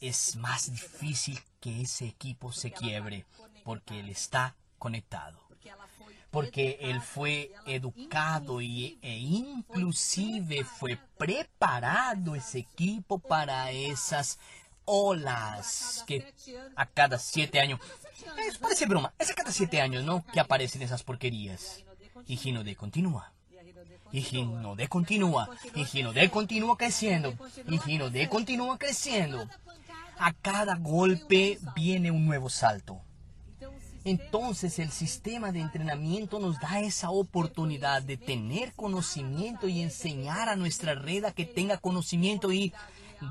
es 0.00 0.36
más 0.36 0.70
difícil 0.70 1.40
que 1.58 1.80
ese 1.80 2.06
equipo 2.06 2.52
se 2.52 2.70
quiebre 2.70 3.26
porque 3.64 3.98
él 3.98 4.08
está 4.08 4.54
conectado. 4.78 5.49
Porque 6.30 6.78
él 6.80 7.00
fue 7.00 7.52
educado 7.66 8.60
y, 8.60 8.98
e 9.02 9.18
inclusive 9.18 10.64
fue 10.64 10.98
preparado 11.18 12.36
ese 12.36 12.60
equipo 12.60 13.18
para 13.18 13.72
esas 13.72 14.38
olas 14.84 16.04
que 16.06 16.32
a 16.76 16.86
cada 16.86 17.18
siete 17.18 17.60
años, 17.60 17.80
parece 18.60 18.86
broma, 18.86 19.12
es 19.18 19.30
a 19.30 19.34
cada 19.34 19.52
siete 19.52 19.80
años, 19.80 20.04
¿no? 20.04 20.24
Que 20.32 20.40
aparecen 20.40 20.82
esas 20.82 21.02
porquerías. 21.02 21.84
Y 22.26 22.36
Gino 22.36 22.62
de 22.62 22.76
continúa. 22.76 23.32
Y 24.12 24.22
Gino 24.22 24.76
de 24.76 24.88
continúa. 24.88 25.48
Y 25.74 25.84
Gino 25.84 26.12
de 26.12 26.30
continúa 26.30 26.76
creciendo. 26.76 27.34
Y 27.66 27.78
Gino 27.78 28.10
de 28.10 28.28
continúa 28.28 28.78
creciendo 28.78 29.48
a 30.20 30.34
cada 30.34 30.76
golpe 30.76 31.58
viene 31.74 32.10
un 32.10 32.26
nuevo 32.26 32.50
salto. 32.50 33.00
Entonces 34.04 34.78
el 34.78 34.90
sistema 34.90 35.52
de 35.52 35.60
entrenamiento 35.60 36.38
nos 36.38 36.58
da 36.58 36.80
esa 36.80 37.10
oportunidad 37.10 38.02
de 38.02 38.16
tener 38.16 38.74
conocimiento 38.74 39.68
y 39.68 39.82
enseñar 39.82 40.48
a 40.48 40.56
nuestra 40.56 40.94
red 40.94 41.24
a 41.24 41.32
que 41.32 41.44
tenga 41.44 41.76
conocimiento 41.76 42.50
y 42.50 42.72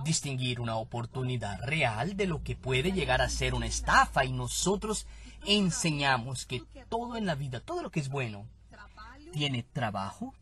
distinguir 0.05 0.59
una 0.59 0.75
oportunidad 0.75 1.59
real 1.63 2.15
de 2.15 2.27
lo 2.27 2.43
que 2.43 2.55
puede 2.55 2.91
llegar 2.91 3.21
a 3.21 3.29
ser 3.29 3.55
una 3.55 3.65
estafa. 3.65 4.25
Y 4.25 4.31
nosotros 4.31 5.07
enseñamos 5.45 6.45
que 6.45 6.63
todo 6.87 7.15
en 7.15 7.25
la 7.25 7.35
vida, 7.35 7.59
todo 7.59 7.81
lo 7.81 7.89
que 7.89 7.99
es 7.99 8.09
bueno, 8.09 8.45
tiene 9.33 9.63
trabajo 9.63 10.33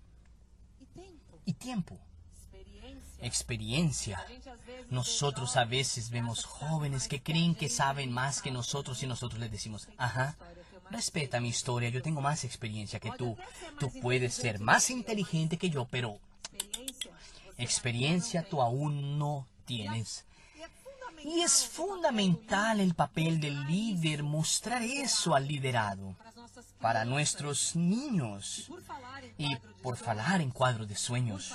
y 1.46 1.54
tiempo 1.54 1.98
experiencia. 3.22 4.26
Nosotros 4.90 5.58
a 5.58 5.66
veces 5.66 6.10
vemos 6.10 6.46
jóvenes 6.46 7.08
que 7.08 7.22
creen 7.22 7.56
que 7.56 7.70
saben 7.70 8.12
más 8.12 8.42
que 8.42 8.52
nosotros 8.52 9.02
y 9.04 9.08
nosotros 9.08 9.40
les 9.40 9.52
decimos, 9.52 9.88
ajá, 9.98 10.36
respeta 10.90 11.40
mi 11.40 11.50
historia, 11.50 11.90
yo 11.90 12.02
tengo 12.02 12.22
más 12.22 12.44
experiencia 12.44 13.00
que 13.00 13.12
tú. 13.12 13.38
Tú 13.80 13.92
puedes 14.02 14.34
ser 14.34 14.60
más 14.60 14.90
inteligente 14.90 15.58
que 15.58 15.70
yo, 15.70 15.86
pero 15.86 16.20
experiencia 17.58 18.44
tú 18.44 18.62
aún 18.62 19.18
no 19.18 19.46
tienes. 19.66 20.26
Y 21.24 21.42
es 21.42 21.66
fundamental 21.66 22.80
el 22.80 22.94
papel 22.94 23.42
del 23.42 23.66
líder 23.66 24.24
mostrar 24.24 24.84
eso 24.84 25.36
al 25.36 25.48
liderado 25.48 26.16
para 26.80 27.06
nuestros 27.06 27.76
niños 27.76 28.72
y 29.38 29.56
por 29.82 29.98
falar 29.98 30.42
en 30.42 30.52
cuadros 30.52 30.88
de 30.88 30.96
sueños 30.96 31.54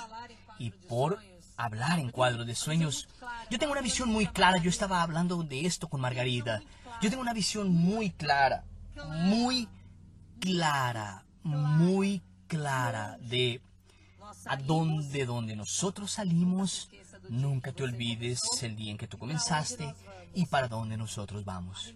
y 0.59 0.71
por 0.71 1.19
hablar 1.57 1.99
en 1.99 2.11
cuadro 2.11 2.45
de 2.45 2.55
sueños. 2.55 3.07
Yo 3.49 3.59
tengo 3.59 3.71
una 3.71 3.81
visión 3.81 4.09
muy 4.09 4.27
clara, 4.27 4.57
yo 4.57 4.69
estaba 4.69 5.01
hablando 5.01 5.43
de 5.43 5.65
esto 5.65 5.87
con 5.89 6.01
Margarita. 6.01 6.61
Yo 7.01 7.09
tengo 7.09 7.21
una 7.21 7.33
visión 7.33 7.69
muy 7.69 8.11
clara, 8.11 8.63
muy 8.95 9.67
clara, 10.39 11.25
muy 11.43 12.21
clara 12.47 13.17
de 13.19 13.61
a 14.45 14.57
dónde, 14.57 15.25
donde 15.25 15.55
nosotros 15.55 16.11
salimos. 16.11 16.89
Nunca 17.29 17.71
te 17.71 17.83
olvides 17.83 18.41
el 18.61 18.75
día 18.75 18.91
en 18.91 18.97
que 18.97 19.07
tú 19.07 19.17
comenzaste 19.17 19.93
y 20.33 20.45
para 20.45 20.67
dónde 20.67 20.97
nosotros 20.97 21.45
vamos. 21.45 21.93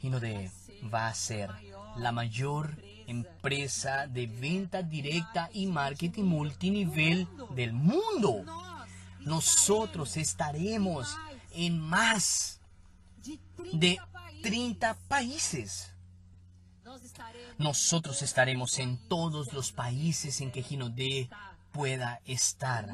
de 0.00 0.50
va 0.92 1.08
a 1.08 1.14
ser 1.14 1.50
la 1.96 2.12
mayor 2.12 2.76
empresa 3.06 4.06
de 4.06 4.26
venta 4.26 4.82
directa 4.82 5.50
y 5.52 5.66
marketing 5.66 6.24
multinivel 6.24 7.28
del 7.54 7.72
mundo 7.72 8.44
nosotros 9.24 10.16
estaremos 10.16 11.16
en 11.52 11.78
más 11.78 12.60
de 13.72 13.98
30 14.42 14.94
países. 15.08 15.92
Nosotros 17.58 18.22
estaremos 18.22 18.78
en 18.78 18.96
todos 19.08 19.52
los 19.52 19.72
países 19.72 20.40
en 20.40 20.50
que 20.50 20.62
Ginodé 20.62 21.28
pueda 21.72 22.20
estar. 22.24 22.88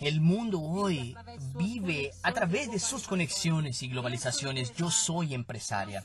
El 0.00 0.20
mundo 0.20 0.60
hoy 0.60 1.16
vive 1.56 2.12
a 2.22 2.32
través 2.32 2.70
de 2.70 2.78
sus 2.78 3.06
conexiones 3.06 3.82
y 3.82 3.88
globalizaciones. 3.88 4.74
Yo 4.74 4.90
soy 4.90 5.34
empresaria. 5.34 6.02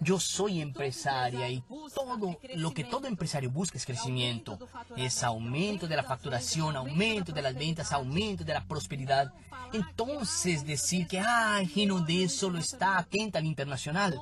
Yo 0.00 0.20
soy 0.20 0.60
empresaria 0.60 1.48
y 1.48 1.62
todo 1.94 2.38
lo 2.54 2.70
que 2.72 2.84
todo 2.84 3.06
empresario 3.06 3.50
busca 3.50 3.78
es 3.78 3.86
crecimiento. 3.86 4.58
Es 4.96 5.22
aumento 5.22 5.86
de 5.86 5.96
la 5.96 6.02
facturación, 6.02 6.76
aumento 6.76 7.32
de 7.32 7.42
las 7.42 7.54
ventas, 7.54 7.92
aumento 7.92 8.44
de 8.44 8.54
la 8.54 8.64
prosperidad. 8.64 9.32
Entonces 9.72 10.66
decir 10.66 11.06
que, 11.06 11.20
ah, 11.20 11.60
Ginodé 11.66 12.28
solo 12.28 12.58
está 12.58 12.98
atenta 12.98 13.38
al 13.38 13.46
internacional. 13.46 14.20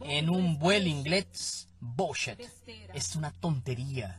En 0.00 0.30
un 0.30 0.58
buen 0.58 0.86
inglés, 0.86 1.68
bullshit. 1.80 2.40
Es 2.92 3.16
una 3.16 3.30
tontería. 3.30 4.16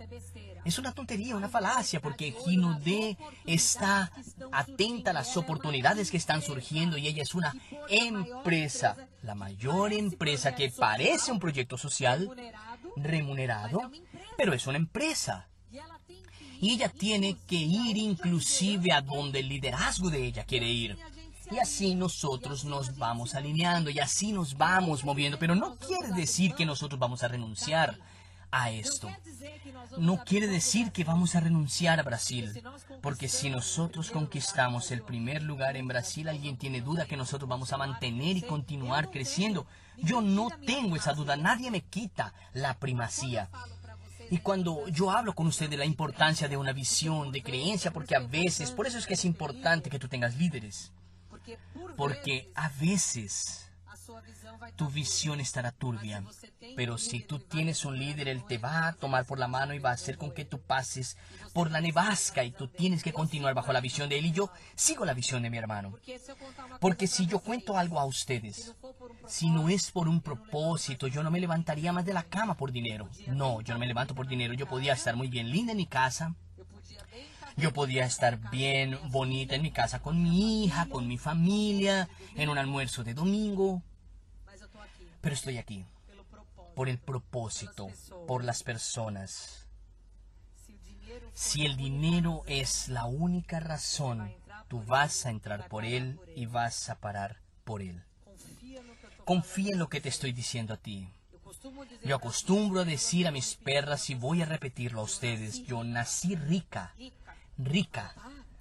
Es 0.63 0.79
una 0.79 0.93
tontería, 0.93 1.35
una 1.35 1.49
falacia, 1.49 2.01
porque 2.01 2.31
Gino 2.31 2.79
D 2.79 3.17
está 3.45 4.11
atenta 4.51 5.11
a 5.11 5.13
las 5.13 5.35
oportunidades 5.37 6.11
que 6.11 6.17
están 6.17 6.41
surgiendo 6.41 6.97
y 6.97 7.07
ella 7.07 7.23
es 7.23 7.35
una 7.35 7.53
empresa, 7.89 8.95
la 9.21 9.35
mayor 9.35 9.93
empresa 9.93 10.55
que 10.55 10.69
parece 10.69 11.31
un 11.31 11.39
proyecto 11.39 11.77
social 11.77 12.29
remunerado, 12.95 13.91
pero 14.37 14.53
es 14.53 14.65
una 14.67 14.77
empresa. 14.77 15.47
Y 16.61 16.71
ella 16.71 16.89
tiene 16.89 17.37
que 17.47 17.57
ir 17.57 17.97
inclusive 17.97 18.91
a 18.91 19.01
donde 19.01 19.41
el 19.41 19.49
liderazgo 19.49 20.09
de 20.09 20.25
ella 20.25 20.45
quiere 20.45 20.69
ir. 20.69 20.97
Y 21.51 21.59
así 21.59 21.95
nosotros 21.95 22.65
nos 22.65 22.97
vamos 22.97 23.35
alineando 23.35 23.89
y 23.89 23.99
así 23.99 24.31
nos 24.31 24.57
vamos 24.57 25.03
moviendo. 25.03 25.37
Pero 25.39 25.55
no 25.55 25.75
quiere 25.75 26.11
decir 26.13 26.53
que 26.55 26.65
nosotros 26.65 26.99
vamos 26.99 27.23
a 27.23 27.27
renunciar 27.27 27.99
a 28.51 28.71
esto. 28.71 29.09
No 29.97 30.23
quiere 30.23 30.47
decir 30.47 30.91
que 30.91 31.03
vamos 31.03 31.35
a 31.35 31.39
renunciar 31.39 31.99
a 31.99 32.03
Brasil, 32.03 32.63
porque 33.01 33.27
si 33.27 33.49
nosotros 33.49 34.11
conquistamos 34.11 34.91
el 34.91 35.01
primer 35.01 35.43
lugar 35.43 35.77
en 35.77 35.87
Brasil, 35.87 36.27
alguien 36.27 36.57
tiene 36.57 36.81
duda 36.81 37.05
que 37.05 37.17
nosotros 37.17 37.49
vamos 37.49 37.71
a 37.73 37.77
mantener 37.77 38.37
y 38.37 38.41
continuar 38.41 39.11
creciendo. 39.11 39.67
Yo 39.97 40.21
no 40.21 40.49
tengo 40.65 40.95
esa 40.95 41.13
duda, 41.13 41.35
nadie 41.35 41.69
me 41.71 41.81
quita 41.81 42.33
la 42.53 42.73
primacía. 42.77 43.49
Y 44.31 44.39
cuando 44.39 44.87
yo 44.87 45.11
hablo 45.11 45.35
con 45.35 45.47
usted 45.47 45.69
de 45.69 45.77
la 45.77 45.85
importancia 45.85 46.47
de 46.47 46.57
una 46.57 46.73
visión, 46.73 47.31
de 47.31 47.43
creencia, 47.43 47.91
porque 47.91 48.15
a 48.15 48.19
veces, 48.19 48.71
por 48.71 48.87
eso 48.87 48.97
es 48.97 49.05
que 49.05 49.13
es 49.13 49.25
importante 49.25 49.89
que 49.89 49.99
tú 49.99 50.07
tengas 50.07 50.35
líderes, 50.35 50.91
porque 51.95 52.51
a 52.55 52.69
veces 52.69 53.65
tu 54.75 54.89
visión 54.89 55.39
estará 55.39 55.71
turbia. 55.71 56.23
Pero 56.75 56.97
si 56.97 57.21
tú 57.21 57.39
tienes 57.39 57.85
un 57.85 57.97
líder, 57.97 58.27
él 58.27 58.43
te 58.45 58.57
va 58.57 58.87
a 58.87 58.93
tomar 58.93 59.25
por 59.25 59.39
la 59.39 59.47
mano 59.47 59.73
y 59.73 59.79
va 59.79 59.91
a 59.91 59.93
hacer 59.93 60.17
con 60.17 60.31
que 60.31 60.45
tú 60.45 60.59
pases 60.59 61.17
por 61.53 61.71
la 61.71 61.81
nevasca 61.81 62.43
y 62.43 62.51
tú 62.51 62.67
tienes 62.67 63.03
que 63.03 63.13
continuar 63.13 63.53
bajo 63.53 63.73
la 63.73 63.81
visión 63.81 64.09
de 64.09 64.19
él 64.19 64.25
y 64.27 64.31
yo 64.31 64.51
sigo 64.75 65.05
la 65.05 65.13
visión 65.13 65.43
de 65.43 65.49
mi 65.49 65.57
hermano. 65.57 65.97
Porque 66.79 67.07
si 67.07 67.25
yo 67.25 67.39
cuento 67.39 67.77
algo 67.77 67.99
a 67.99 68.05
ustedes, 68.05 68.73
si 69.27 69.49
no 69.49 69.69
es 69.69 69.91
por 69.91 70.07
un 70.07 70.21
propósito, 70.21 71.07
yo 71.07 71.23
no 71.23 71.31
me 71.31 71.39
levantaría 71.39 71.93
más 71.93 72.05
de 72.05 72.13
la 72.13 72.23
cama 72.23 72.55
por 72.55 72.71
dinero. 72.71 73.09
No, 73.27 73.61
yo 73.61 73.73
no 73.73 73.79
me 73.79 73.87
levanto 73.87 74.15
por 74.15 74.27
dinero. 74.27 74.53
Yo 74.53 74.67
podía 74.67 74.93
estar 74.93 75.15
muy 75.15 75.27
bien 75.27 75.49
linda 75.49 75.71
en 75.71 75.77
mi 75.77 75.87
casa. 75.87 76.35
Yo 77.57 77.71
podía 77.73 78.05
estar 78.05 78.49
bien 78.51 78.99
bonita 79.11 79.55
en 79.55 79.61
mi 79.61 79.71
casa 79.71 80.01
con 80.01 80.21
mi 80.21 80.65
hija, 80.65 80.87
con 80.89 81.07
mi 81.07 81.17
familia, 81.17 82.09
en 82.35 82.49
un 82.49 82.57
almuerzo 82.57 83.03
de 83.03 83.13
domingo. 83.13 83.81
Pero 85.21 85.35
estoy 85.35 85.57
aquí 85.57 85.85
por 86.75 86.89
el 86.89 86.99
propósito, 86.99 87.87
por 88.27 88.43
las 88.43 88.61
personas. 88.61 89.65
Si 91.33 91.65
el 91.65 91.77
dinero 91.77 92.43
es 92.45 92.89
la 92.89 93.05
única 93.05 93.59
razón, 93.59 94.33
tú 94.67 94.83
vas 94.83 95.25
a 95.25 95.29
entrar 95.29 95.69
por 95.69 95.85
él 95.85 96.19
y 96.35 96.45
vas 96.45 96.89
a 96.89 96.99
parar 96.99 97.39
por 97.63 97.81
él. 97.81 98.03
Confía 99.23 99.71
en 99.71 99.79
lo 99.79 99.89
que 99.89 100.01
te 100.01 100.09
estoy 100.09 100.33
diciendo 100.33 100.73
a 100.73 100.77
ti. 100.77 101.09
Yo 102.03 102.17
acostumbro 102.17 102.81
a 102.81 102.85
decir 102.85 103.27
a 103.27 103.31
mis 103.31 103.55
perras 103.55 104.09
y 104.09 104.15
voy 104.15 104.41
a 104.41 104.45
repetirlo 104.45 105.01
a 105.01 105.05
ustedes. 105.05 105.65
Yo 105.65 105.83
nací 105.83 106.35
rica. 106.35 106.93
Rica. 107.57 108.13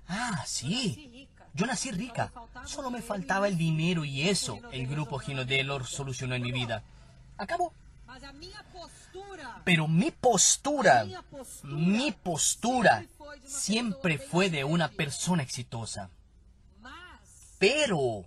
Ah, 0.09 0.45
sí. 0.47 1.29
Yo 1.55 1.67
nací 1.67 1.91
rica. 1.91 2.33
Solo 2.67 2.91
me 2.91 3.03
faltaba 3.03 3.49
el 3.49 3.57
dinero 3.57 4.05
y 4.05 4.29
eso 4.29 4.59
el 4.73 4.87
grupo 4.87 5.19
Ginodelo 5.19 5.85
solucionó 5.85 6.35
en 6.35 6.43
mi 6.43 6.53
vida. 6.53 6.83
Acabó. 7.39 7.73
Pero 9.65 9.89
mi 9.89 10.11
postura, 10.11 11.07
mi 11.63 12.13
postura 12.13 13.05
siempre 13.45 14.19
fue 14.19 14.51
de 14.51 14.65
una 14.65 14.89
persona 14.89 15.43
exitosa. 15.43 16.11
Pero 17.59 18.25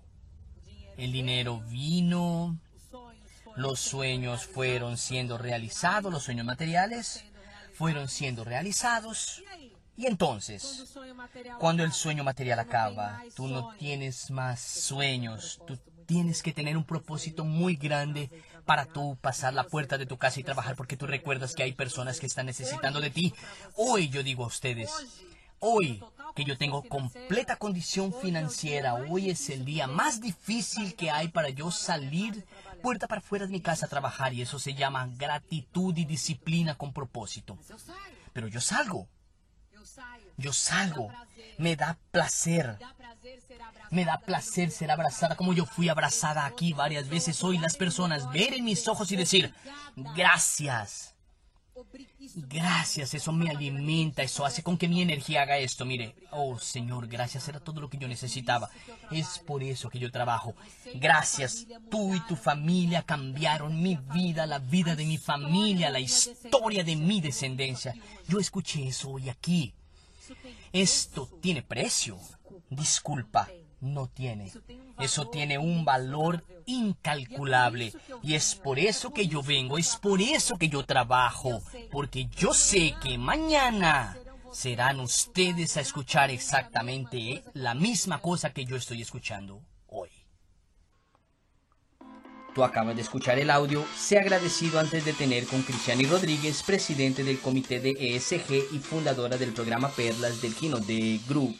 el 0.98 1.12
dinero 1.12 1.62
vino, 1.70 2.58
los 3.56 3.80
sueños 3.80 4.46
fueron 4.46 4.98
siendo 4.98 5.38
realizados, 5.38 6.12
los 6.12 6.24
sueños 6.24 6.46
materiales 6.46 7.24
fueron 7.74 8.08
siendo 8.08 8.44
realizados. 8.44 9.44
Y 9.98 10.06
entonces, 10.06 10.96
cuando 11.60 11.84
el 11.84 11.92
sueño 11.92 12.24
material 12.24 12.60
acaba, 12.60 13.24
tú 13.36 13.48
no 13.48 13.74
tienes 13.80 14.30
más 14.30 14.62
sueños, 14.62 15.60
tú 15.66 15.80
tienes 16.06 16.44
que 16.44 16.54
tener 16.54 16.78
un 16.78 16.84
propósito 16.84 17.44
muy 17.44 17.76
grande 17.76 18.30
para 18.64 18.86
tú 18.86 19.18
pasar 19.20 19.56
la 19.56 19.64
puerta 19.64 19.98
de 19.98 20.06
tu 20.06 20.18
casa 20.18 20.40
y 20.40 20.44
trabajar 20.44 20.76
porque 20.76 20.98
tú 20.98 21.08
recuerdas 21.08 21.56
que 21.56 21.64
hay 21.64 21.72
personas 21.72 22.20
que 22.20 22.28
están 22.28 22.46
necesitando 22.46 23.02
de 23.02 23.10
ti. 23.10 23.34
Hoy 23.76 24.10
yo 24.10 24.22
digo 24.22 24.44
a 24.44 24.48
ustedes, 24.48 24.92
hoy 25.58 26.04
que 26.36 26.44
yo 26.44 26.60
tengo 26.60 26.84
completa 26.84 27.56
condición 27.56 28.14
financiera, 28.14 28.94
hoy 28.94 29.32
es 29.32 29.50
el 29.50 29.66
día 29.66 29.88
más 29.88 30.22
difícil 30.22 30.96
que 30.96 31.10
hay 31.10 31.30
para 31.30 31.50
yo 31.50 31.72
salir 31.72 32.46
puerta 32.84 33.08
para 33.08 33.22
fuera 33.22 33.48
de 33.48 33.52
mi 33.52 33.62
casa 33.62 33.88
a 33.88 33.90
trabajar 33.90 34.32
y 34.36 34.44
eso 34.44 34.60
se 34.60 34.76
llama 34.76 35.10
gratitud 35.18 35.98
y 35.98 36.06
disciplina 36.06 36.76
con 36.76 36.94
propósito. 36.94 37.58
Pero 38.32 38.48
yo 38.48 38.62
salgo. 38.62 39.08
Yo 40.38 40.54
salgo. 40.54 41.12
Me 41.58 41.76
da 41.76 41.98
placer. 42.12 42.78
Me 43.90 44.06
da 44.06 44.20
placer 44.20 44.72
ser 44.72 44.92
abrazada 44.92 45.36
como 45.36 45.54
yo 45.54 45.66
fui 45.66 45.90
abrazada 45.90 46.46
aquí 46.46 46.74
varias 46.74 47.10
veces 47.10 47.44
hoy. 47.44 47.58
Las 47.58 47.76
personas 47.76 48.30
ver 48.32 48.54
en 48.54 48.66
mis 48.66 48.88
ojos 48.88 49.12
y 49.12 49.16
decir, 49.16 49.54
gracias. 50.16 51.16
Gracias, 52.36 53.14
eso 53.14 53.32
me 53.32 53.50
alimenta, 53.50 54.24
eso 54.24 54.46
hace 54.46 54.64
con 54.64 54.78
que 54.78 54.88
mi 54.88 55.02
energía 55.02 55.44
haga 55.44 55.58
esto. 55.58 55.86
Mire, 55.86 56.16
oh 56.32 56.58
Señor, 56.60 57.08
gracias, 57.08 57.48
era 57.48 57.60
todo 57.60 57.82
lo 57.82 57.90
que 57.90 57.98
yo 57.98 58.08
necesitaba. 58.08 58.70
Es 59.12 59.40
por 59.40 59.64
eso 59.64 59.90
que 59.90 60.00
yo 60.00 60.12
trabajo. 60.12 60.56
Gracias, 60.96 61.68
tú 61.90 62.16
y 62.16 62.20
tu 62.22 62.36
familia 62.36 63.04
cambiaron 63.04 63.82
mi 63.82 63.96
vida, 63.96 64.48
la 64.48 64.60
vida 64.60 64.96
de 64.96 65.06
mi 65.06 65.18
familia, 65.18 65.90
la 65.90 66.00
historia 66.00 66.84
de 66.84 66.96
mi 66.96 67.22
descendencia. 67.22 67.94
Yo 68.28 68.40
escuché 68.40 68.88
eso 68.88 69.12
hoy 69.12 69.30
aquí. 69.30 69.74
Esto 70.72 71.30
tiene 71.42 71.62
precio. 71.62 72.18
Disculpa, 72.70 73.48
no 73.82 74.08
tiene. 74.08 74.52
Eso 75.00 75.28
tiene 75.28 75.58
un 75.58 75.86
valor 75.86 76.44
incalculable. 76.66 77.94
Y 78.24 78.36
es 78.36 78.56
por 78.56 78.80
eso 78.80 79.12
que 79.12 79.28
yo 79.28 79.42
vengo, 79.42 79.78
es 79.78 79.96
por 79.96 80.22
eso 80.22 80.58
que 80.58 80.70
yo 80.70 80.84
trabajo. 80.84 81.62
Porque 81.92 82.28
yo 82.28 82.54
sé 82.54 82.96
que 83.02 83.18
mañana 83.18 84.18
serán 84.52 85.00
ustedes 85.00 85.78
a 85.78 85.82
escuchar 85.82 86.32
exactamente 86.32 87.44
la 87.54 87.74
misma 87.74 88.22
cosa 88.22 88.52
que 88.52 88.66
yo 88.66 88.76
estoy 88.76 89.02
escuchando. 89.02 89.62
Tú 92.58 92.64
acabas 92.64 92.96
de 92.96 93.04
escuchar 93.04 93.38
el 93.38 93.52
audio. 93.52 93.86
Sea 93.96 94.22
agradecido 94.22 94.80
antes 94.80 95.06
de 95.06 95.14
tener 95.14 95.46
con 95.46 95.62
Cristiani 95.62 96.08
Rodríguez, 96.08 96.64
presidente 96.64 97.24
del 97.24 97.38
comité 97.38 97.80
de 97.80 97.92
ESG 97.92 98.74
y 98.74 98.80
fundadora 98.80 99.38
del 99.38 99.54
programa 99.54 99.90
Perlas 99.90 100.42
del 100.42 100.56
Kino 100.56 100.80
de 100.80 101.20
Group. 101.30 101.56